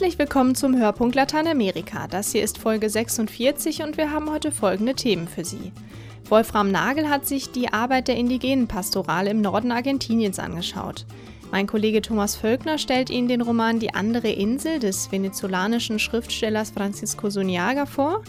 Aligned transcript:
Herzlich 0.00 0.18
willkommen 0.18 0.54
zum 0.54 0.78
Hörpunkt 0.78 1.14
Lateinamerika. 1.14 2.06
Das 2.06 2.32
hier 2.32 2.42
ist 2.42 2.56
Folge 2.56 2.88
46 2.88 3.82
und 3.82 3.98
wir 3.98 4.10
haben 4.10 4.30
heute 4.30 4.50
folgende 4.50 4.94
Themen 4.94 5.28
für 5.28 5.44
Sie. 5.44 5.72
Wolfram 6.24 6.70
Nagel 6.70 7.10
hat 7.10 7.26
sich 7.26 7.50
die 7.50 7.70
Arbeit 7.70 8.08
der 8.08 8.16
indigenen 8.16 8.66
Pastoral 8.66 9.26
im 9.26 9.42
Norden 9.42 9.70
Argentiniens 9.70 10.38
angeschaut. 10.38 11.04
Mein 11.52 11.66
Kollege 11.66 12.00
Thomas 12.00 12.34
Völkner 12.34 12.78
stellt 12.78 13.10
Ihnen 13.10 13.28
den 13.28 13.42
Roman 13.42 13.78
Die 13.78 13.92
andere 13.92 14.30
Insel 14.30 14.78
des 14.78 15.12
venezolanischen 15.12 15.98
Schriftstellers 15.98 16.70
Francisco 16.70 17.28
Zuniaga 17.28 17.84
vor. 17.84 18.22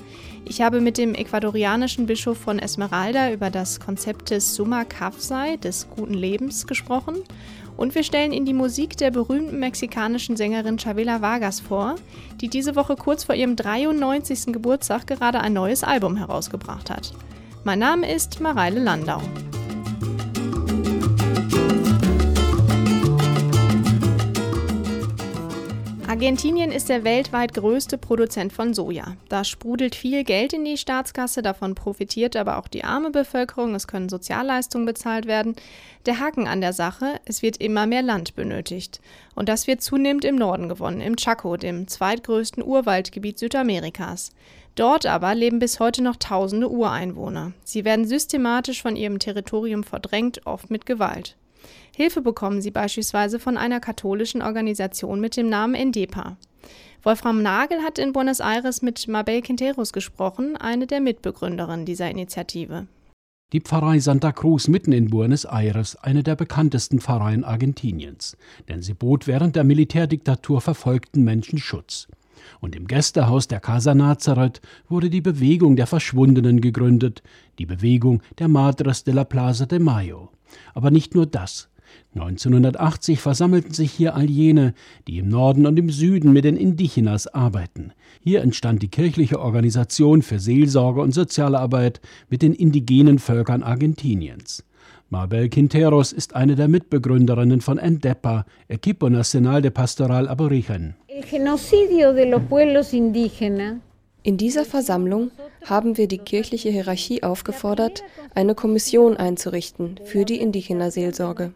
Ich 0.44 0.62
habe 0.62 0.82
mit 0.82 0.98
dem 0.98 1.14
ecuadorianischen 1.14 2.06
Bischof 2.06 2.38
von 2.38 2.60
Esmeralda 2.60 3.32
über 3.32 3.50
das 3.50 3.80
Konzept 3.80 4.32
des 4.32 4.56
Summa 4.56 4.84
Kafsai, 4.84 5.56
des 5.56 5.88
guten 5.90 6.16
Lebens, 6.16 6.68
gesprochen. 6.68 7.18
Und 7.78 7.96
wir 7.96 8.04
stellen 8.04 8.32
Ihnen 8.32 8.46
die 8.46 8.54
Musik 8.54 8.98
der 8.98 9.12
berühmten 9.12 9.60
mexikanischen 9.60 10.38
Sängerin 10.38 10.78
Chavela 10.78 11.22
Vargas 11.22 11.60
vor, 11.60 11.96
die 12.40 12.48
diese 12.48 12.76
Woche 12.76 12.96
kurz 12.96 13.24
vor 13.24 13.36
ihrem 13.36 13.56
93. 13.56 14.54
Geburtstag 14.54 15.08
gerade 15.08 15.40
ein 15.40 15.54
neues 15.54 15.84
Album 15.84 16.18
herausgebracht 16.18 16.90
hat. 16.90 17.14
Mein 17.64 17.80
Name 17.80 18.12
ist 18.12 18.40
Mareile 18.40 18.80
Landau. 18.80 19.22
Argentinien 26.12 26.74
ist 26.74 26.90
der 26.90 27.06
weltweit 27.06 27.54
größte 27.54 27.98
Produzent 27.98 28.52
von 28.52 28.74
Soja. 28.74 29.16
Da 29.30 29.46
sprudelt 29.46 29.96
viel 29.96 30.26
Geld 30.26 30.52
in 30.52 30.66
die 30.66 30.76
Staatskasse, 30.76 31.42
davon 31.42 31.74
profitiert 31.74 32.36
aber 32.36 32.58
auch 32.58 32.68
die 32.68 32.84
arme 32.84 33.12
Bevölkerung, 33.12 33.76
es 33.76 33.88
können 33.88 34.10
Sozialleistungen 34.10 34.86
bezahlt 34.86 35.26
werden. 35.26 35.56
Der 36.06 36.20
Haken 36.20 36.50
an 36.50 36.60
der 36.60 36.74
Sache, 36.74 37.22
es 37.24 37.42
wird 37.42 37.62
immer 37.62 37.88
mehr 37.88 38.02
Land 38.02 38.36
benötigt. 38.36 39.00
Und 39.36 39.48
das 39.48 39.68
wird 39.68 39.82
zunehmend 39.82 40.26
im 40.26 40.36
Norden 40.36 40.68
gewonnen, 40.68 41.00
im 41.00 41.16
Chaco, 41.16 41.56
dem 41.56 41.88
zweitgrößten 41.88 42.62
Urwaldgebiet 42.62 43.40
Südamerikas. 43.40 44.34
Dort 44.76 45.06
aber 45.06 45.34
leben 45.34 45.60
bis 45.60 45.80
heute 45.80 46.04
noch 46.04 46.18
tausende 46.18 46.70
Ureinwohner. 46.70 47.54
Sie 47.64 47.86
werden 47.86 48.06
systematisch 48.06 48.82
von 48.82 48.98
ihrem 48.98 49.20
Territorium 49.20 49.86
verdrängt, 49.86 50.46
oft 50.46 50.72
mit 50.72 50.86
Gewalt. 50.86 51.38
Hilfe 51.96 52.22
bekommen 52.22 52.62
sie 52.62 52.72
beispielsweise 52.72 53.40
von 53.40 53.58
einer 53.58 53.80
katholischen 53.80 54.42
Organisation 54.42 55.20
mit 55.20 55.38
dem 55.38 55.50
Namen 55.50 55.76
Endepa. 55.76 56.38
Wolfram 57.04 57.42
Nagel 57.42 57.82
hat 57.82 57.98
in 57.98 58.14
Buenos 58.14 58.40
Aires 58.40 58.82
mit 58.82 59.08
Mabel 59.08 59.42
Quinteros 59.42 59.92
gesprochen, 59.92 60.56
eine 60.56 60.86
der 60.86 61.02
Mitbegründerinnen 61.02 61.86
dieser 61.86 62.12
Initiative. 62.12 62.88
Die 63.54 63.60
Pfarrei 63.60 64.00
Santa 64.00 64.32
Cruz 64.32 64.70
mitten 64.70 64.94
in 64.94 65.10
Buenos 65.10 65.44
Aires, 65.46 65.98
eine 65.98 66.24
der 66.24 66.36
bekanntesten 66.36 67.02
Pfarreien 67.02 67.44
Argentiniens, 67.44 68.38
denn 68.70 68.82
sie 68.82 68.94
bot 68.94 69.28
während 69.28 69.58
der 69.58 69.66
Militärdiktatur 69.66 70.62
verfolgten 70.62 71.24
Menschen 71.24 71.58
Schutz. 71.58 72.08
Und 72.62 72.76
im 72.76 72.88
Gästehaus 72.88 73.48
der 73.48 73.60
Casa 73.60 73.94
Nazareth 73.94 74.62
wurde 74.88 75.10
die 75.10 75.22
Bewegung 75.22 75.76
der 75.76 75.88
Verschwundenen 75.88 76.62
gegründet, 76.62 77.24
die 77.60 77.66
Bewegung 77.66 78.22
der 78.40 78.48
Madres 78.48 79.04
de 79.04 79.14
la 79.14 79.24
Plaza 79.24 79.66
de 79.66 79.80
Mayo. 79.80 80.30
Aber 80.74 80.92
nicht 80.92 81.14
nur 81.14 81.26
das. 81.26 81.71
1980 82.16 83.20
versammelten 83.20 83.74
sich 83.74 83.92
hier 83.92 84.16
all 84.16 84.30
jene, 84.30 84.74
die 85.08 85.18
im 85.20 85.30
Norden 85.30 85.66
und 85.66 85.80
im 85.80 85.90
Süden 85.90 86.34
mit 86.34 86.44
den 86.44 86.58
Indigenas 86.58 87.28
arbeiten. 87.28 87.94
Hier 88.22 88.42
entstand 88.42 88.82
die 88.82 88.90
kirchliche 88.90 89.40
Organisation 89.40 90.22
für 90.22 90.40
Seelsorge 90.40 91.02
und 91.02 91.14
soziale 91.14 91.60
Arbeit 91.60 92.02
mit 92.30 92.42
den 92.42 92.54
indigenen 92.54 93.20
Völkern 93.20 93.64
Argentiniens. 93.64 94.64
Mabel 95.10 95.50
Quinteros 95.50 96.14
ist 96.14 96.36
eine 96.36 96.56
der 96.56 96.70
Mitbegründerinnen 96.70 97.60
von 97.60 97.78
ENDEPA, 97.78 98.46
Equipo 98.70 99.10
Nacional 99.10 99.62
de 99.62 99.70
Pastoral 99.70 100.28
Aborigen. 100.30 100.96
In 104.24 104.38
dieser 104.38 104.66
Versammlung 104.66 105.32
haben 105.66 105.98
wir 105.98 106.08
die 106.08 106.18
kirchliche 106.18 106.70
Hierarchie 106.70 107.24
aufgefordert, 107.24 108.04
eine 108.36 108.56
Kommission 108.56 109.18
einzurichten 109.18 110.00
für 110.06 110.26
die 110.26 110.40
indigene 110.40 110.92
Seelsorge. 110.92 111.52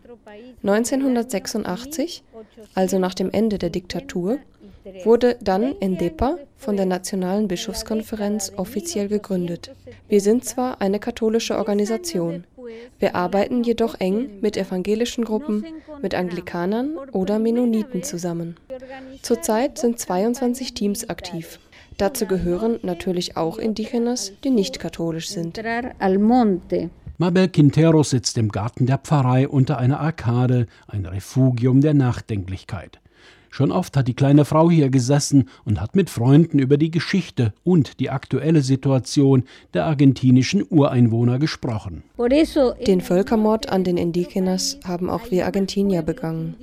1986, 0.63 2.23
also 2.73 2.99
nach 2.99 3.13
dem 3.13 3.31
Ende 3.31 3.57
der 3.57 3.69
Diktatur, 3.69 4.39
wurde 5.03 5.37
dann 5.41 5.75
Endepa 5.79 6.37
von 6.57 6.77
der 6.77 6.85
Nationalen 6.85 7.47
Bischofskonferenz 7.47 8.53
offiziell 8.55 9.07
gegründet. 9.07 9.71
Wir 10.07 10.21
sind 10.21 10.45
zwar 10.45 10.81
eine 10.81 10.99
katholische 10.99 11.57
Organisation, 11.57 12.45
wir 12.99 13.15
arbeiten 13.15 13.63
jedoch 13.63 13.99
eng 13.99 14.39
mit 14.41 14.57
evangelischen 14.57 15.25
Gruppen, 15.25 15.65
mit 16.01 16.15
Anglikanern 16.15 16.97
oder 17.11 17.39
Mennoniten 17.39 18.03
zusammen. 18.03 18.57
Zurzeit 19.21 19.77
sind 19.77 19.99
22 19.99 20.73
Teams 20.73 21.09
aktiv. 21.09 21.59
Dazu 21.97 22.25
gehören 22.25 22.79
natürlich 22.81 23.37
auch 23.37 23.57
Indigenas, 23.57 24.33
die 24.43 24.49
nicht 24.49 24.79
katholisch 24.79 25.29
sind. 25.29 25.57
Mabel 27.17 27.47
Quintero 27.47 28.03
sitzt 28.03 28.37
im 28.37 28.49
Garten 28.49 28.87
der 28.87 28.97
Pfarrei 28.97 29.47
unter 29.47 29.77
einer 29.77 30.01
Arkade, 30.01 30.67
ein 30.85 31.05
Refugium 31.05 31.79
der 31.79 31.93
Nachdenklichkeit. 31.93 32.99
Schon 33.49 33.71
oft 33.71 33.95
hat 33.95 34.09
die 34.09 34.15
kleine 34.15 34.43
Frau 34.43 34.69
hier 34.69 34.89
gesessen 34.89 35.47
und 35.63 35.79
hat 35.79 35.95
mit 35.95 36.09
Freunden 36.09 36.59
über 36.59 36.75
die 36.75 36.91
Geschichte 36.91 37.53
und 37.63 38.01
die 38.01 38.09
aktuelle 38.09 38.61
Situation 38.61 39.45
der 39.73 39.85
argentinischen 39.85 40.65
Ureinwohner 40.69 41.39
gesprochen. 41.39 42.03
Den 42.85 42.99
Völkermord 42.99 43.69
an 43.69 43.85
den 43.85 43.95
Indigenas 43.95 44.77
haben 44.83 45.09
auch 45.09 45.31
wir 45.31 45.45
Argentinier 45.45 46.01
begangen. 46.01 46.55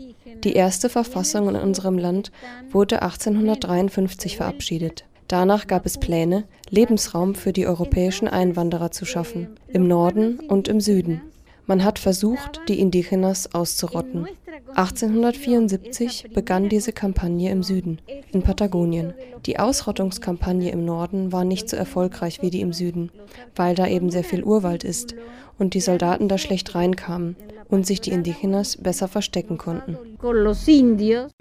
Die 0.44 0.52
erste 0.52 0.90
Verfassung 0.90 1.48
in 1.48 1.56
unserem 1.56 1.96
Land 1.96 2.30
wurde 2.70 3.00
1853 3.00 4.36
verabschiedet. 4.36 5.04
Danach 5.32 5.66
gab 5.66 5.86
es 5.86 5.96
Pläne, 5.96 6.44
Lebensraum 6.68 7.34
für 7.34 7.54
die 7.54 7.66
europäischen 7.66 8.28
Einwanderer 8.28 8.90
zu 8.90 9.06
schaffen, 9.06 9.48
im 9.66 9.88
Norden 9.88 10.38
und 10.40 10.68
im 10.68 10.78
Süden. 10.78 11.22
Man 11.64 11.84
hat 11.84 11.98
versucht, 11.98 12.60
die 12.68 12.78
Indigenas 12.78 13.54
auszurotten. 13.54 14.28
1874 14.74 16.32
begann 16.34 16.68
diese 16.68 16.92
Kampagne 16.92 17.50
im 17.50 17.62
Süden, 17.62 17.98
in 18.30 18.42
Patagonien. 18.42 19.14
Die 19.46 19.58
Ausrottungskampagne 19.58 20.70
im 20.70 20.84
Norden 20.84 21.32
war 21.32 21.44
nicht 21.44 21.70
so 21.70 21.78
erfolgreich 21.78 22.42
wie 22.42 22.50
die 22.50 22.60
im 22.60 22.74
Süden, 22.74 23.10
weil 23.56 23.74
da 23.74 23.86
eben 23.86 24.10
sehr 24.10 24.24
viel 24.24 24.44
Urwald 24.44 24.84
ist 24.84 25.14
und 25.62 25.74
die 25.74 25.80
Soldaten 25.80 26.26
da 26.26 26.38
schlecht 26.38 26.74
reinkamen 26.74 27.36
und 27.68 27.86
sich 27.86 28.00
die 28.00 28.10
Indigenas 28.10 28.76
besser 28.76 29.06
verstecken 29.06 29.58
konnten. 29.58 29.96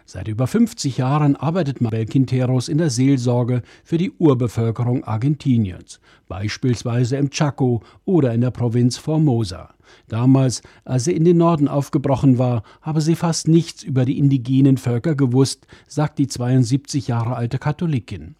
Seit 0.06 0.28
über 0.28 0.46
50 0.46 0.98
Jahren 0.98 1.36
arbeitet 1.36 1.82
Mabel 1.82 2.06
Quinteros 2.06 2.70
in 2.70 2.78
der 2.78 2.92
Seelsorge 2.92 3.64
für 3.84 3.98
die 3.98 4.12
Urbevölkerung 4.12 5.04
Argentiniens, 5.04 6.00
beispielsweise 6.28 7.18
im 7.18 7.32
Chaco 7.32 7.82
oder 8.06 8.32
in 8.34 8.42
der 8.42 8.52
Provinz 8.52 8.98
Formosa. 8.98 9.74
Damals, 10.08 10.62
als 10.86 11.06
sie 11.06 11.14
in 11.14 11.26
den 11.26 11.38
Norden 11.38 11.68
aufgebrochen 11.68 12.38
war, 12.38 12.62
habe 12.82 13.02
sie 13.02 13.16
fast 13.16 13.48
nichts 13.48 13.82
über 13.82 14.06
die 14.06 14.20
indigenen 14.20 14.78
Völker 14.78 15.16
gewusst, 15.16 15.66
sagt 15.88 16.20
die 16.20 16.28
72 16.28 17.08
Jahre 17.08 17.36
alte 17.36 17.58
Katholikin. 17.58 18.36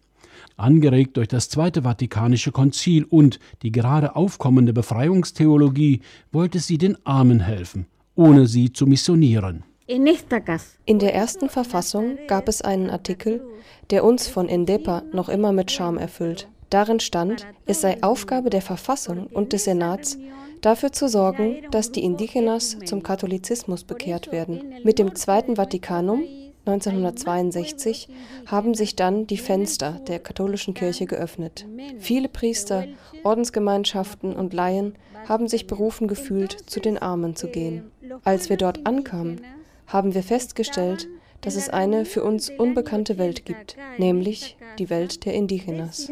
Angeregt 0.56 1.16
durch 1.16 1.28
das 1.28 1.48
Zweite 1.48 1.82
Vatikanische 1.82 2.52
Konzil 2.52 3.04
und 3.04 3.38
die 3.62 3.72
gerade 3.72 4.16
aufkommende 4.16 4.72
Befreiungstheologie 4.72 6.00
wollte 6.30 6.58
sie 6.58 6.78
den 6.78 6.96
Armen 7.04 7.40
helfen, 7.40 7.86
ohne 8.14 8.46
sie 8.46 8.72
zu 8.72 8.86
missionieren. 8.86 9.64
In 9.86 10.98
der 10.98 11.14
ersten 11.14 11.48
Verfassung 11.48 12.18
gab 12.28 12.48
es 12.48 12.62
einen 12.62 12.88
Artikel, 12.88 13.42
der 13.90 14.04
uns 14.04 14.28
von 14.28 14.48
Endepa 14.48 15.02
noch 15.12 15.28
immer 15.28 15.52
mit 15.52 15.70
Scham 15.70 15.98
erfüllt. 15.98 16.48
Darin 16.70 17.00
stand, 17.00 17.46
es 17.66 17.82
sei 17.82 18.02
Aufgabe 18.02 18.48
der 18.48 18.62
Verfassung 18.62 19.26
und 19.26 19.52
des 19.52 19.64
Senats, 19.64 20.16
dafür 20.62 20.92
zu 20.92 21.08
sorgen, 21.08 21.56
dass 21.70 21.92
die 21.92 22.02
Indigenas 22.02 22.78
zum 22.86 23.02
Katholizismus 23.02 23.84
bekehrt 23.84 24.32
werden. 24.32 24.62
Mit 24.82 24.98
dem 24.98 25.14
Zweiten 25.14 25.56
Vatikanum 25.56 26.22
1962 26.64 28.08
haben 28.46 28.74
sich 28.74 28.94
dann 28.94 29.26
die 29.26 29.36
Fenster 29.36 30.00
der 30.06 30.20
katholischen 30.20 30.74
Kirche 30.74 31.06
geöffnet. 31.06 31.66
Viele 31.98 32.28
Priester, 32.28 32.86
Ordensgemeinschaften 33.24 34.34
und 34.34 34.52
Laien 34.52 34.94
haben 35.28 35.48
sich 35.48 35.66
berufen 35.66 36.06
gefühlt, 36.06 36.52
zu 36.70 36.78
den 36.78 36.98
Armen 36.98 37.34
zu 37.34 37.48
gehen. 37.48 37.90
Als 38.22 38.48
wir 38.48 38.56
dort 38.56 38.86
ankamen, 38.86 39.40
haben 39.88 40.14
wir 40.14 40.22
festgestellt, 40.22 41.08
dass 41.40 41.56
es 41.56 41.68
eine 41.68 42.04
für 42.04 42.22
uns 42.22 42.48
unbekannte 42.48 43.18
Welt 43.18 43.44
gibt, 43.44 43.76
nämlich 43.98 44.56
die 44.78 44.88
Welt 44.88 45.24
der 45.24 45.34
Indigenas. 45.34 46.08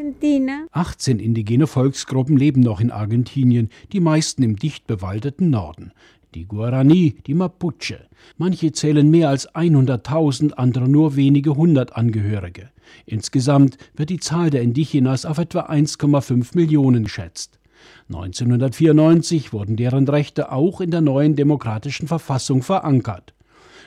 18 0.72 1.20
indigene 1.20 1.68
Volksgruppen 1.68 2.36
leben 2.36 2.60
noch 2.60 2.80
in 2.80 2.90
Argentinien, 2.90 3.70
die 3.92 4.00
meisten 4.00 4.42
im 4.42 4.56
dicht 4.56 4.88
bewaldeten 4.88 5.50
Norden 5.50 5.92
die 6.34 6.46
Guarani, 6.46 7.16
die 7.26 7.34
Mapuche. 7.34 8.06
Manche 8.36 8.72
zählen 8.72 9.10
mehr 9.10 9.28
als 9.28 9.48
100.000, 9.54 10.52
andere 10.52 10.88
nur 10.88 11.16
wenige 11.16 11.56
hundert 11.56 11.96
Angehörige. 11.96 12.70
Insgesamt 13.06 13.78
wird 13.96 14.10
die 14.10 14.20
Zahl 14.20 14.50
der 14.50 14.62
Indigenas 14.62 15.24
auf 15.24 15.38
etwa 15.38 15.62
1,5 15.62 16.56
Millionen 16.56 17.04
geschätzt. 17.04 17.58
1994 18.08 19.52
wurden 19.52 19.76
deren 19.76 20.08
Rechte 20.08 20.52
auch 20.52 20.80
in 20.80 20.90
der 20.90 21.00
neuen 21.00 21.36
demokratischen 21.36 22.08
Verfassung 22.08 22.62
verankert. 22.62 23.34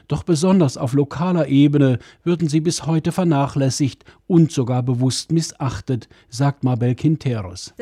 Doch 0.07 0.23
besonders 0.23 0.77
auf 0.77 0.93
lokaler 0.93 1.47
Ebene 1.47 1.99
würden 2.23 2.47
sie 2.47 2.59
bis 2.59 2.85
heute 2.85 3.11
vernachlässigt 3.11 4.03
und 4.27 4.51
sogar 4.51 4.83
bewusst 4.83 5.31
missachtet, 5.31 6.09
sagt 6.29 6.63
Mabel 6.63 6.95
Quinteros. 6.95 7.73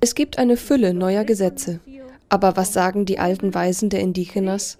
Es 0.00 0.14
gibt 0.14 0.38
eine 0.38 0.56
Fülle 0.56 0.94
neuer 0.94 1.24
Gesetze. 1.24 1.80
Aber 2.28 2.56
was 2.56 2.72
sagen 2.72 3.06
die 3.06 3.18
alten 3.18 3.54
Weisen 3.54 3.90
der 3.90 4.00
Indigenas? 4.00 4.78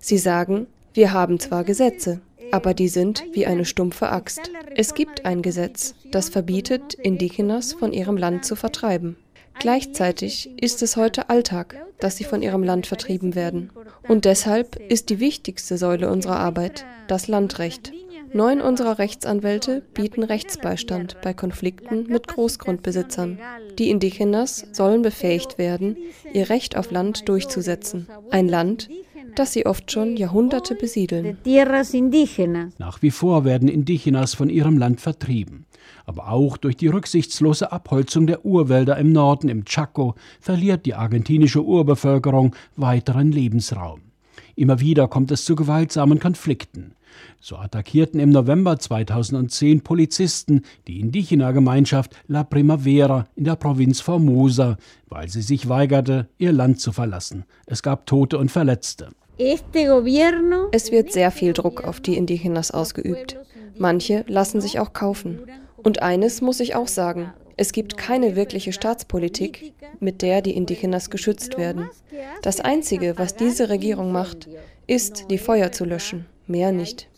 Sie 0.00 0.18
sagen, 0.18 0.66
wir 0.94 1.12
haben 1.12 1.38
zwar 1.38 1.62
Gesetze, 1.62 2.20
aber 2.50 2.74
die 2.74 2.88
sind 2.88 3.24
wie 3.32 3.46
eine 3.46 3.64
stumpfe 3.64 4.08
Axt. 4.08 4.50
Es 4.74 4.94
gibt 4.94 5.24
ein 5.24 5.42
Gesetz, 5.42 5.94
das 6.10 6.28
verbietet, 6.28 6.94
Indigenas 6.94 7.72
von 7.72 7.92
ihrem 7.92 8.16
Land 8.16 8.44
zu 8.44 8.56
vertreiben. 8.56 9.16
Gleichzeitig 9.60 10.50
ist 10.60 10.82
es 10.82 10.96
heute 10.96 11.30
Alltag, 11.30 11.76
dass 11.98 12.16
sie 12.16 12.24
von 12.24 12.42
ihrem 12.42 12.62
Land 12.62 12.86
vertrieben 12.86 13.34
werden. 13.34 13.70
Und 14.06 14.24
deshalb 14.24 14.76
ist 14.76 15.10
die 15.10 15.20
wichtigste 15.20 15.76
Säule 15.78 16.10
unserer 16.10 16.38
Arbeit 16.38 16.86
das 17.08 17.28
Landrecht. 17.28 17.92
Neun 18.32 18.60
unserer 18.60 18.98
Rechtsanwälte 18.98 19.82
bieten 19.94 20.22
Rechtsbeistand 20.22 21.16
bei 21.22 21.32
Konflikten 21.32 22.06
mit 22.08 22.28
Großgrundbesitzern. 22.28 23.38
Die 23.78 23.88
Indigenas 23.90 24.66
sollen 24.72 25.02
befähigt 25.02 25.56
werden, 25.56 25.96
ihr 26.32 26.50
Recht 26.50 26.76
auf 26.76 26.90
Land 26.90 27.28
durchzusetzen. 27.28 28.06
Ein 28.30 28.48
Land, 28.48 28.90
das 29.34 29.52
sie 29.52 29.66
oft 29.66 29.90
schon 29.90 30.16
Jahrhunderte 30.16 30.74
besiedeln. 30.74 31.38
Nach 32.78 33.02
wie 33.02 33.10
vor 33.10 33.44
werden 33.44 33.68
Indigenas 33.68 34.34
von 34.34 34.50
ihrem 34.50 34.76
Land 34.78 35.00
vertrieben. 35.00 35.64
Aber 36.06 36.30
auch 36.30 36.56
durch 36.56 36.76
die 36.76 36.88
rücksichtslose 36.88 37.72
Abholzung 37.72 38.26
der 38.26 38.44
Urwälder 38.44 38.96
im 38.96 39.12
Norden, 39.12 39.48
im 39.48 39.64
Chaco, 39.64 40.14
verliert 40.40 40.86
die 40.86 40.94
argentinische 40.94 41.64
Urbevölkerung 41.64 42.54
weiteren 42.76 43.32
Lebensraum. 43.32 44.00
Immer 44.56 44.80
wieder 44.80 45.08
kommt 45.08 45.30
es 45.30 45.44
zu 45.44 45.54
gewaltsamen 45.54 46.18
Konflikten. 46.18 46.94
So 47.40 47.56
attackierten 47.56 48.20
im 48.20 48.30
November 48.30 48.78
2010 48.78 49.82
Polizisten 49.82 50.62
die 50.86 51.00
Indigena-Gemeinschaft 51.00 52.16
La 52.26 52.44
Primavera 52.44 53.26
in 53.36 53.44
der 53.44 53.56
Provinz 53.56 54.00
Formosa, 54.00 54.76
weil 55.08 55.28
sie 55.28 55.42
sich 55.42 55.68
weigerte, 55.68 56.28
ihr 56.38 56.52
Land 56.52 56.80
zu 56.80 56.92
verlassen. 56.92 57.44
Es 57.66 57.82
gab 57.82 58.06
Tote 58.06 58.38
und 58.38 58.50
Verletzte. 58.50 59.10
Es 59.38 59.62
wird 60.90 61.12
sehr 61.12 61.30
viel 61.30 61.52
Druck 61.52 61.84
auf 61.84 62.00
die 62.00 62.16
Indigenas 62.16 62.72
ausgeübt. 62.72 63.38
Manche 63.78 64.24
lassen 64.26 64.60
sich 64.60 64.80
auch 64.80 64.92
kaufen. 64.92 65.38
Und 65.82 66.02
eines 66.02 66.40
muss 66.40 66.60
ich 66.60 66.74
auch 66.74 66.88
sagen. 66.88 67.32
Es 67.56 67.72
gibt 67.72 67.96
keine 67.96 68.36
wirkliche 68.36 68.72
Staatspolitik, 68.72 69.72
mit 69.98 70.22
der 70.22 70.42
die 70.42 70.56
Indigenas 70.56 71.10
geschützt 71.10 71.58
werden. 71.58 71.90
Das 72.42 72.60
Einzige, 72.60 73.18
was 73.18 73.34
diese 73.34 73.68
Regierung 73.68 74.12
macht, 74.12 74.48
ist, 74.86 75.26
die 75.30 75.38
Feuer 75.38 75.72
zu 75.72 75.84
löschen 75.84 76.26
mehr 76.48 76.72
nicht. 76.72 77.08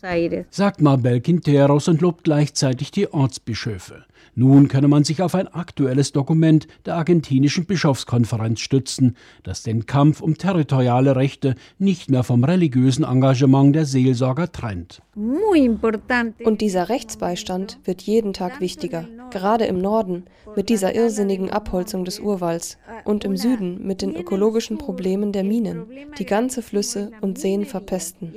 Sagt 0.49 0.81
Mabel 0.81 1.21
Quinteros 1.21 1.87
und 1.87 2.01
lobt 2.01 2.23
gleichzeitig 2.23 2.91
die 2.91 3.11
Ortsbischöfe. 3.11 4.05
Nun 4.33 4.69
könne 4.69 4.87
man 4.87 5.03
sich 5.03 5.21
auf 5.21 5.35
ein 5.35 5.47
aktuelles 5.47 6.13
Dokument 6.13 6.67
der 6.85 6.95
argentinischen 6.95 7.65
Bischofskonferenz 7.65 8.61
stützen, 8.61 9.17
das 9.43 9.63
den 9.63 9.85
Kampf 9.85 10.21
um 10.21 10.37
territoriale 10.37 11.15
Rechte 11.15 11.55
nicht 11.79 12.09
mehr 12.09 12.23
vom 12.23 12.43
religiösen 12.43 13.03
Engagement 13.03 13.75
der 13.75 13.85
Seelsorger 13.85 14.51
trennt. 14.51 15.01
Und 15.13 16.61
dieser 16.61 16.87
Rechtsbeistand 16.87 17.79
wird 17.83 18.01
jeden 18.03 18.31
Tag 18.31 18.61
wichtiger, 18.61 19.07
gerade 19.31 19.65
im 19.65 19.81
Norden 19.81 20.23
mit 20.55 20.69
dieser 20.69 20.95
irrsinnigen 20.95 21.49
Abholzung 21.49 22.05
des 22.05 22.19
Urwalds 22.19 22.77
und 23.03 23.25
im 23.25 23.35
Süden 23.35 23.85
mit 23.85 24.01
den 24.01 24.15
ökologischen 24.15 24.77
Problemen 24.77 25.31
der 25.31 25.43
Minen, 25.43 25.85
die 26.17 26.25
ganze 26.25 26.61
Flüsse 26.61 27.11
und 27.21 27.37
Seen 27.37 27.65
verpesten. 27.65 28.33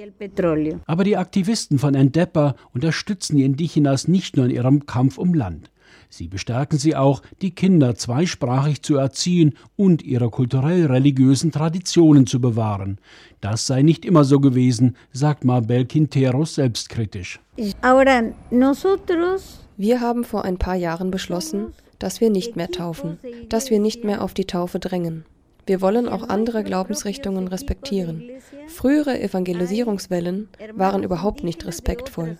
Aber 0.86 1.04
die 1.04 1.16
Aktivisten 1.16 1.78
von 1.78 1.94
Endepa 1.94 2.56
unterstützen 2.72 3.36
die 3.36 3.44
Indigenas 3.44 4.08
nicht 4.08 4.36
nur 4.36 4.46
in 4.46 4.52
ihrem 4.52 4.86
Kampf 4.86 5.18
um 5.18 5.34
Land. 5.34 5.70
Sie 6.16 6.28
bestärken 6.28 6.78
sie 6.78 6.94
auch, 6.94 7.22
die 7.42 7.50
Kinder 7.50 7.96
zweisprachig 7.96 8.82
zu 8.82 8.94
erziehen 8.94 9.54
und 9.74 10.00
ihre 10.00 10.30
kulturell-religiösen 10.30 11.50
Traditionen 11.50 12.28
zu 12.28 12.40
bewahren. 12.40 12.98
Das 13.40 13.66
sei 13.66 13.82
nicht 13.82 14.04
immer 14.04 14.22
so 14.22 14.38
gewesen, 14.38 14.94
sagt 15.10 15.44
Mabel 15.44 15.86
Quinteros 15.86 16.54
selbstkritisch. 16.54 17.40
Wir 19.76 20.00
haben 20.00 20.22
vor 20.22 20.44
ein 20.44 20.56
paar 20.56 20.76
Jahren 20.76 21.10
beschlossen, 21.10 21.72
dass 21.98 22.20
wir 22.20 22.30
nicht 22.30 22.54
mehr 22.54 22.70
taufen, 22.70 23.18
dass 23.48 23.70
wir 23.70 23.80
nicht 23.80 24.04
mehr 24.04 24.22
auf 24.22 24.34
die 24.34 24.44
Taufe 24.44 24.78
drängen. 24.78 25.24
Wir 25.66 25.80
wollen 25.80 26.08
auch 26.08 26.28
andere 26.28 26.62
Glaubensrichtungen 26.62 27.48
respektieren. 27.48 28.22
Frühere 28.66 29.20
Evangelisierungswellen 29.20 30.48
waren 30.74 31.02
überhaupt 31.02 31.42
nicht 31.42 31.66
respektvoll. 31.66 32.36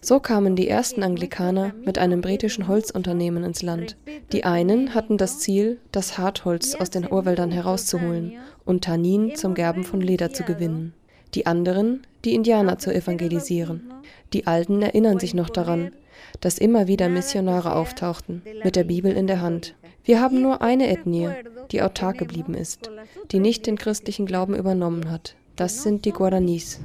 So 0.00 0.20
kamen 0.20 0.56
die 0.56 0.68
ersten 0.68 1.02
Anglikaner 1.02 1.74
mit 1.84 1.98
einem 1.98 2.20
britischen 2.20 2.68
Holzunternehmen 2.68 3.44
ins 3.44 3.62
Land. 3.62 3.96
Die 4.32 4.44
einen 4.44 4.94
hatten 4.94 5.16
das 5.16 5.38
Ziel, 5.38 5.78
das 5.92 6.18
Hartholz 6.18 6.74
aus 6.74 6.90
den 6.90 7.10
Urwäldern 7.10 7.50
herauszuholen 7.50 8.34
und 8.64 8.84
Tannin 8.84 9.34
zum 9.36 9.54
Gerben 9.54 9.84
von 9.84 10.00
Leder 10.00 10.32
zu 10.32 10.42
gewinnen. 10.42 10.92
Die 11.34 11.46
anderen, 11.46 12.02
die 12.24 12.34
Indianer 12.34 12.78
zu 12.78 12.94
evangelisieren. 12.94 13.92
Die 14.32 14.46
Alten 14.46 14.82
erinnern 14.82 15.18
sich 15.18 15.34
noch 15.34 15.50
daran, 15.50 15.92
dass 16.40 16.58
immer 16.58 16.86
wieder 16.86 17.08
Missionare 17.08 17.74
auftauchten, 17.74 18.42
mit 18.64 18.76
der 18.76 18.84
Bibel 18.84 19.12
in 19.12 19.26
der 19.26 19.40
Hand. 19.40 19.74
Wir 20.06 20.20
haben 20.20 20.40
nur 20.40 20.62
eine 20.62 20.88
Ethnie, 20.88 21.30
die 21.72 21.82
autark 21.82 22.18
geblieben 22.18 22.54
ist, 22.54 22.88
die 23.32 23.40
nicht 23.40 23.66
den 23.66 23.76
christlichen 23.76 24.24
Glauben 24.24 24.54
übernommen 24.54 25.10
hat. 25.10 25.34
Das 25.56 25.82
sind 25.82 26.04
die 26.04 26.12
Guaranis. 26.12 26.78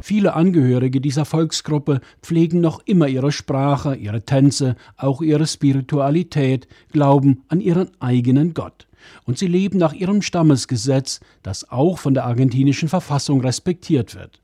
Viele 0.00 0.34
Angehörige 0.34 1.00
dieser 1.00 1.24
Volksgruppe 1.24 2.00
pflegen 2.20 2.60
noch 2.60 2.80
immer 2.84 3.06
ihre 3.06 3.30
Sprache, 3.30 3.94
ihre 3.94 4.22
Tänze, 4.22 4.74
auch 4.96 5.22
ihre 5.22 5.46
Spiritualität, 5.46 6.66
glauben 6.90 7.44
an 7.46 7.60
ihren 7.60 7.90
eigenen 8.00 8.52
Gott. 8.52 8.88
Und 9.24 9.38
sie 9.38 9.46
leben 9.46 9.78
nach 9.78 9.92
ihrem 9.92 10.22
Stammesgesetz, 10.22 11.20
das 11.44 11.70
auch 11.70 11.98
von 11.98 12.14
der 12.14 12.24
argentinischen 12.24 12.88
Verfassung 12.88 13.40
respektiert 13.40 14.16
wird. 14.16 14.40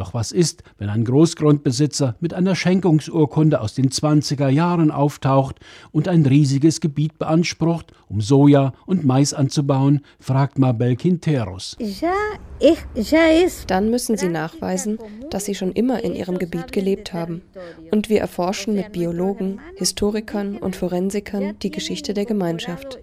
Doch 0.00 0.14
was 0.14 0.32
ist, 0.32 0.62
wenn 0.78 0.88
ein 0.88 1.04
Großgrundbesitzer 1.04 2.16
mit 2.20 2.32
einer 2.32 2.54
Schenkungsurkunde 2.54 3.60
aus 3.60 3.74
den 3.74 3.90
20er 3.90 4.48
Jahren 4.48 4.90
auftaucht 4.90 5.56
und 5.92 6.08
ein 6.08 6.24
riesiges 6.24 6.80
Gebiet 6.80 7.18
beansprucht, 7.18 7.92
um 8.08 8.22
Soja 8.22 8.72
und 8.86 9.04
Mais 9.04 9.34
anzubauen, 9.34 10.00
fragt 10.18 10.58
Mabel 10.58 10.96
Quinteros. 10.96 11.76
Dann 13.66 13.90
müssen 13.90 14.16
sie 14.16 14.28
nachweisen, 14.28 14.98
dass 15.28 15.44
sie 15.44 15.54
schon 15.54 15.72
immer 15.72 16.02
in 16.02 16.14
ihrem 16.14 16.38
Gebiet 16.38 16.72
gelebt 16.72 17.12
haben. 17.12 17.42
Und 17.90 18.08
wir 18.08 18.20
erforschen 18.22 18.74
mit 18.74 18.92
Biologen, 18.92 19.60
Historikern 19.76 20.56
und 20.56 20.76
Forensikern 20.76 21.58
die 21.62 21.70
Geschichte 21.70 22.14
der 22.14 22.24
Gemeinschaft. 22.24 22.98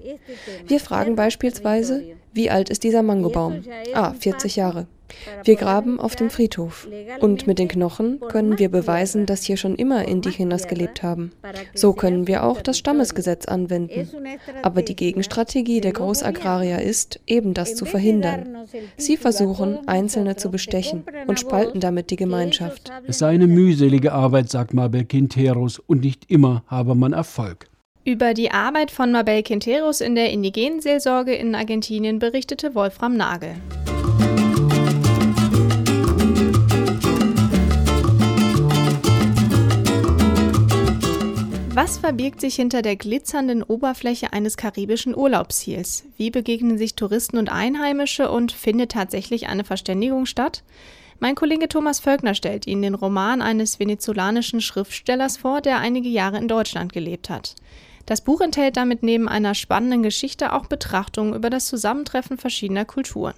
Wir 0.66 0.80
fragen 0.80 1.16
beispielsweise, 1.16 2.04
wie 2.34 2.50
alt 2.50 2.72
ist 2.72 2.84
dieser 2.84 3.04
Mangobaum? 3.04 3.62
Ah, 3.94 4.14
40 4.14 4.56
Jahre. 4.56 4.88
Wir 5.44 5.56
graben 5.56 6.00
auf 6.00 6.16
dem 6.16 6.30
Friedhof 6.30 6.88
und 7.20 7.48
mit 7.48 7.60
den 7.60 7.68
Knochen 7.68 8.20
können 8.20 8.60
wir 8.60 8.70
beweisen, 8.70 9.26
dass 9.26 9.44
hier 9.44 9.58
schon 9.58 9.76
immer 9.76 10.08
Indigenas 10.08 10.68
gelebt 10.68 11.04
haben. 11.04 11.32
So 11.74 11.94
können 11.94 12.28
wir 12.28 12.44
auch 12.44 12.62
das 12.62 12.78
Stammesgesetz 12.78 13.46
anwenden. 13.46 14.10
Aber 14.64 14.82
die 14.82 14.96
Gegenstrategie 14.96 15.82
der 15.82 15.94
Großagrarier 15.94 16.82
ist, 16.82 17.20
eben 17.28 17.54
das 17.54 17.76
zu 17.76 17.86
verhindern. 17.86 18.68
Sie 18.98 19.18
versuchen, 19.18 19.88
Einzelne 19.88 20.36
zu 20.36 20.52
bestechen 20.52 21.04
und 21.28 21.40
spalten 21.40 21.80
damit 21.80 22.12
die 22.12 22.16
Gemeinschaft. 22.16 22.92
Es 23.08 23.20
sei 23.20 23.30
eine 23.30 23.48
mühselige 23.48 24.14
Arbeit, 24.14 24.50
sagt 24.50 24.74
Mabel 24.74 25.06
Quinteros, 25.06 25.80
und 25.80 26.02
nicht 26.02 26.30
immer 26.30 26.64
habe 26.68 26.96
man 26.96 27.14
Erfolg. 27.14 27.68
Über 28.04 28.34
die 28.34 28.52
Arbeit 28.52 28.90
von 28.90 29.12
Mabel 29.12 29.44
Quinteros 29.44 30.00
in 30.00 30.16
der 30.16 30.32
indigenen 30.32 30.80
Seelsorge 30.80 31.36
in 31.36 31.56
Argentinien 31.56 32.20
berichtete 32.20 32.74
Wolfram 32.74 33.18
Nagel. 33.18 33.56
Was 41.78 42.00
verbirgt 42.00 42.42
sich 42.42 42.56
hinter 42.56 42.82
der 42.82 42.96
glitzernden 42.96 43.62
Oberfläche 43.62 44.34
eines 44.34 44.58
karibischen 44.58 45.16
Urlaubsziels? 45.16 46.06
Wie 46.18 46.32
begegnen 46.32 46.80
sich 46.80 46.96
Touristen 46.96 47.38
und 47.38 47.52
Einheimische 47.52 48.32
und 48.32 48.52
findet 48.52 48.94
tatsächlich 48.94 49.48
eine 49.48 49.64
Verständigung 49.64 50.26
statt? 50.26 50.64
Mein 51.20 51.36
Kollege 51.36 51.70
Thomas 51.70 52.00
Völkner 52.00 52.34
stellt 52.34 52.66
Ihnen 52.66 52.82
den 52.82 52.96
Roman 52.96 53.44
eines 53.44 53.80
venezolanischen 53.80 54.60
Schriftstellers 54.60 55.38
vor, 55.38 55.62
der 55.62 55.78
einige 55.78 56.10
Jahre 56.10 56.40
in 56.40 56.48
Deutschland 56.48 56.94
gelebt 56.94 57.30
hat. 57.30 57.54
Das 58.08 58.22
Buch 58.22 58.42
enthält 58.42 58.76
damit 58.76 59.04
neben 59.04 59.30
einer 59.30 59.54
spannenden 59.54 60.02
Geschichte 60.02 60.54
auch 60.54 60.66
Betrachtungen 60.66 61.36
über 61.36 61.52
das 61.52 61.68
Zusammentreffen 61.68 62.40
verschiedener 62.40 62.86
Kulturen. 62.86 63.36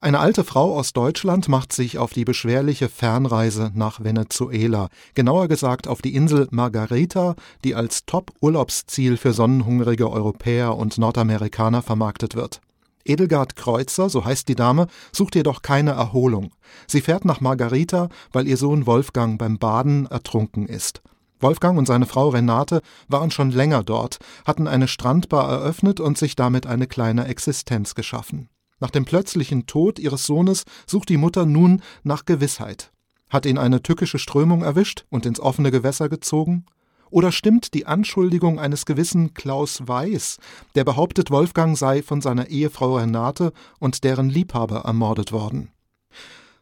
Eine 0.00 0.20
alte 0.20 0.44
Frau 0.44 0.78
aus 0.78 0.92
Deutschland 0.92 1.48
macht 1.48 1.72
sich 1.72 1.98
auf 1.98 2.12
die 2.12 2.24
beschwerliche 2.24 2.88
Fernreise 2.88 3.72
nach 3.74 4.04
Venezuela, 4.04 4.90
genauer 5.14 5.48
gesagt 5.48 5.88
auf 5.88 6.02
die 6.02 6.14
Insel 6.14 6.46
Margarita, 6.52 7.34
die 7.64 7.74
als 7.74 8.06
Top-Urlaubsziel 8.06 9.16
für 9.16 9.32
sonnenhungrige 9.32 10.08
Europäer 10.08 10.76
und 10.76 10.98
Nordamerikaner 10.98 11.82
vermarktet 11.82 12.36
wird. 12.36 12.60
Edelgard 13.04 13.56
Kreuzer, 13.56 14.08
so 14.08 14.24
heißt 14.24 14.46
die 14.46 14.54
Dame, 14.54 14.86
sucht 15.10 15.34
jedoch 15.34 15.62
keine 15.62 15.90
Erholung. 15.92 16.52
Sie 16.86 17.00
fährt 17.00 17.24
nach 17.24 17.40
Margarita, 17.40 18.08
weil 18.30 18.46
ihr 18.46 18.56
Sohn 18.56 18.86
Wolfgang 18.86 19.36
beim 19.36 19.58
Baden 19.58 20.06
ertrunken 20.06 20.66
ist. 20.66 21.02
Wolfgang 21.40 21.76
und 21.76 21.86
seine 21.86 22.06
Frau 22.06 22.28
Renate 22.28 22.82
waren 23.08 23.32
schon 23.32 23.50
länger 23.50 23.82
dort, 23.82 24.18
hatten 24.46 24.68
eine 24.68 24.86
Strandbar 24.86 25.50
eröffnet 25.50 25.98
und 25.98 26.18
sich 26.18 26.36
damit 26.36 26.68
eine 26.68 26.86
kleine 26.86 27.26
Existenz 27.26 27.96
geschaffen. 27.96 28.48
Nach 28.80 28.90
dem 28.90 29.04
plötzlichen 29.04 29.66
Tod 29.66 29.98
ihres 29.98 30.26
Sohnes 30.26 30.64
sucht 30.86 31.08
die 31.08 31.16
Mutter 31.16 31.46
nun 31.46 31.82
nach 32.02 32.24
Gewissheit. 32.24 32.92
Hat 33.28 33.44
ihn 33.44 33.58
eine 33.58 33.82
tückische 33.82 34.18
Strömung 34.18 34.62
erwischt 34.62 35.04
und 35.10 35.26
ins 35.26 35.40
offene 35.40 35.70
Gewässer 35.70 36.08
gezogen? 36.08 36.64
Oder 37.10 37.32
stimmt 37.32 37.74
die 37.74 37.86
Anschuldigung 37.86 38.58
eines 38.58 38.84
gewissen 38.84 39.34
Klaus 39.34 39.86
Weiß, 39.86 40.38
der 40.74 40.84
behauptet, 40.84 41.30
Wolfgang 41.30 41.76
sei 41.76 42.02
von 42.02 42.20
seiner 42.20 42.48
Ehefrau 42.48 42.96
Renate 42.96 43.52
und 43.78 44.04
deren 44.04 44.28
Liebhaber 44.28 44.80
ermordet 44.80 45.32
worden? 45.32 45.70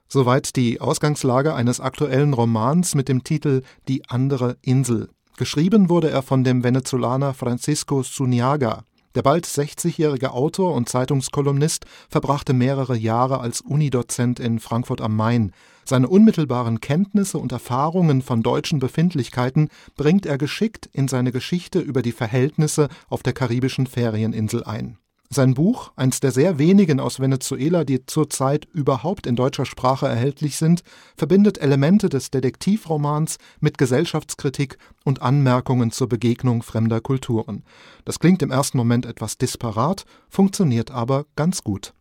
Soweit 0.09 0.55
die 0.55 0.81
Ausgangslage 0.81 1.55
eines 1.55 1.81
aktuellen 1.81 2.33
Romans 2.33 2.95
mit 2.95 3.09
dem 3.09 3.25
Titel 3.25 3.63
Die 3.89 4.09
andere 4.09 4.57
Insel. 4.63 5.09
Geschrieben 5.37 5.89
wurde 5.89 6.11
er 6.11 6.23
von 6.23 6.45
dem 6.45 6.63
Venezolaner 6.63 7.35
Francisco 7.35 8.03
Zuniaga. 8.03 8.85
Der 9.17 9.23
bald 9.23 9.47
60-jährige 9.47 10.33
Autor 10.33 10.75
und 10.75 10.91
Zeitungskolumnist 10.91 11.87
verbrachte 12.11 12.53
mehrere 12.53 12.95
Jahre 12.95 13.41
als 13.41 13.63
Unidozent 13.63 14.39
in 14.39 14.61
Frankfurt 14.61 15.01
am 15.01 15.17
Main. 15.17 15.53
Seine 15.87 16.09
unmittelbaren 16.09 16.81
Kenntnisse 16.81 17.39
und 17.39 17.51
Erfahrungen 17.51 18.21
von 18.21 18.43
deutschen 18.43 18.79
Befindlichkeiten 18.79 19.71
bringt 19.97 20.27
er 20.27 20.37
geschickt 20.37 20.91
in 20.93 21.09
seine 21.09 21.33
Geschichte 21.33 21.79
über 21.79 22.03
die 22.03 22.13
Verhältnisse 22.13 22.89
auf 23.09 23.23
der 23.23 23.33
karibischen 23.33 23.87
Ferieninsel 23.87 24.65
ein. 24.65 24.99
Sein 25.28 25.54
Buch, 25.54 25.92
eins 25.97 26.21
der 26.21 26.30
sehr 26.30 26.59
wenigen 26.59 27.00
aus 27.00 27.18
Venezuela, 27.18 27.85
die 27.85 28.06
zurzeit 28.06 28.66
überhaupt 28.73 29.26
in 29.26 29.35
deutscher 29.35 29.66
Sprache 29.66 30.06
erhältlich 30.06 30.56
sind, 30.56 30.83
verbindet 31.16 31.59
Elemente 31.59 32.09
des 32.09 32.30
Detektivromans 32.30 33.38
mit 33.59 33.76
Gesellschaftskritik 33.76 34.78
und 35.04 35.23
Anmerkungen 35.23 35.90
zur 35.90 36.09
Begegnung 36.09 36.62
fremder 36.62 37.00
Kulturen. 37.00 37.64
Das 38.04 38.21
klingt 38.21 38.42
im 38.42 38.52
ersten 38.52 38.78
Moment 38.78 39.04
etwas 39.04 39.37
disparat, 39.37 40.04
funktioniert 40.28 40.92
aber 40.92 41.26
ganz 41.35 41.64
gut. 41.64 41.92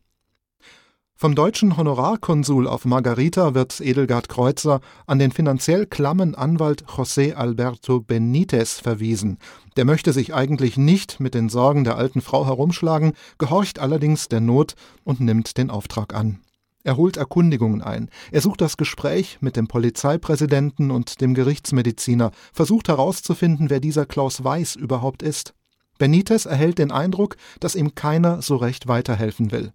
Vom 1.17 1.33
deutschen 1.33 1.77
Honorarkonsul 1.77 2.67
auf 2.67 2.83
Margarita 2.83 3.53
wird 3.53 3.79
Edelgard 3.79 4.27
Kreuzer 4.27 4.81
an 5.07 5.17
den 5.17 5.31
finanziell 5.31 5.85
klammen 5.85 6.35
Anwalt 6.35 6.83
José 6.87 7.35
Alberto 7.35 8.01
Benitez 8.01 8.81
verwiesen. 8.81 9.37
Der 9.77 9.85
möchte 9.85 10.11
sich 10.11 10.33
eigentlich 10.33 10.75
nicht 10.75 11.21
mit 11.21 11.33
den 11.33 11.47
Sorgen 11.47 11.85
der 11.85 11.95
alten 11.95 12.19
Frau 12.19 12.45
herumschlagen, 12.45 13.13
gehorcht 13.37 13.79
allerdings 13.79 14.27
der 14.27 14.41
Not 14.41 14.73
und 15.05 15.21
nimmt 15.21 15.57
den 15.57 15.69
Auftrag 15.69 16.13
an. 16.13 16.41
Er 16.83 16.97
holt 16.97 17.15
Erkundigungen 17.15 17.81
ein. 17.81 18.09
Er 18.33 18.41
sucht 18.41 18.59
das 18.59 18.75
Gespräch 18.75 19.37
mit 19.39 19.55
dem 19.55 19.69
Polizeipräsidenten 19.69 20.91
und 20.91 21.21
dem 21.21 21.33
Gerichtsmediziner, 21.33 22.31
versucht 22.51 22.89
herauszufinden, 22.89 23.69
wer 23.69 23.79
dieser 23.79 24.05
Klaus 24.05 24.43
Weiß 24.43 24.75
überhaupt 24.75 25.23
ist. 25.23 25.53
Benitez 25.97 26.45
erhält 26.45 26.77
den 26.77 26.91
Eindruck, 26.91 27.37
dass 27.61 27.75
ihm 27.75 27.95
keiner 27.95 28.41
so 28.41 28.57
recht 28.57 28.89
weiterhelfen 28.89 29.53
will. 29.53 29.71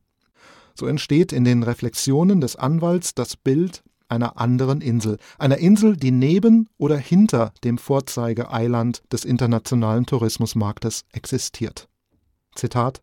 So 0.81 0.87
entsteht 0.87 1.35
in 1.35 1.45
den 1.45 1.63
Reflexionen 1.63 2.41
des 2.41 2.57
Anwalts 2.57 3.15
das 3.15 3.37
Bild 3.37 3.83
einer 4.09 4.41
anderen 4.41 4.81
Insel, 4.81 5.19
einer 5.39 5.59
Insel, 5.59 5.95
die 5.95 6.11
neben 6.11 6.71
oder 6.79 6.97
hinter 6.97 7.53
dem 7.65 7.77
Vorzeigeeiland 7.77 9.03
des 9.13 9.27
internationalen 9.27 10.07
Tourismusmarktes 10.07 11.05
existiert. 11.13 11.91
Zitat 12.55 13.03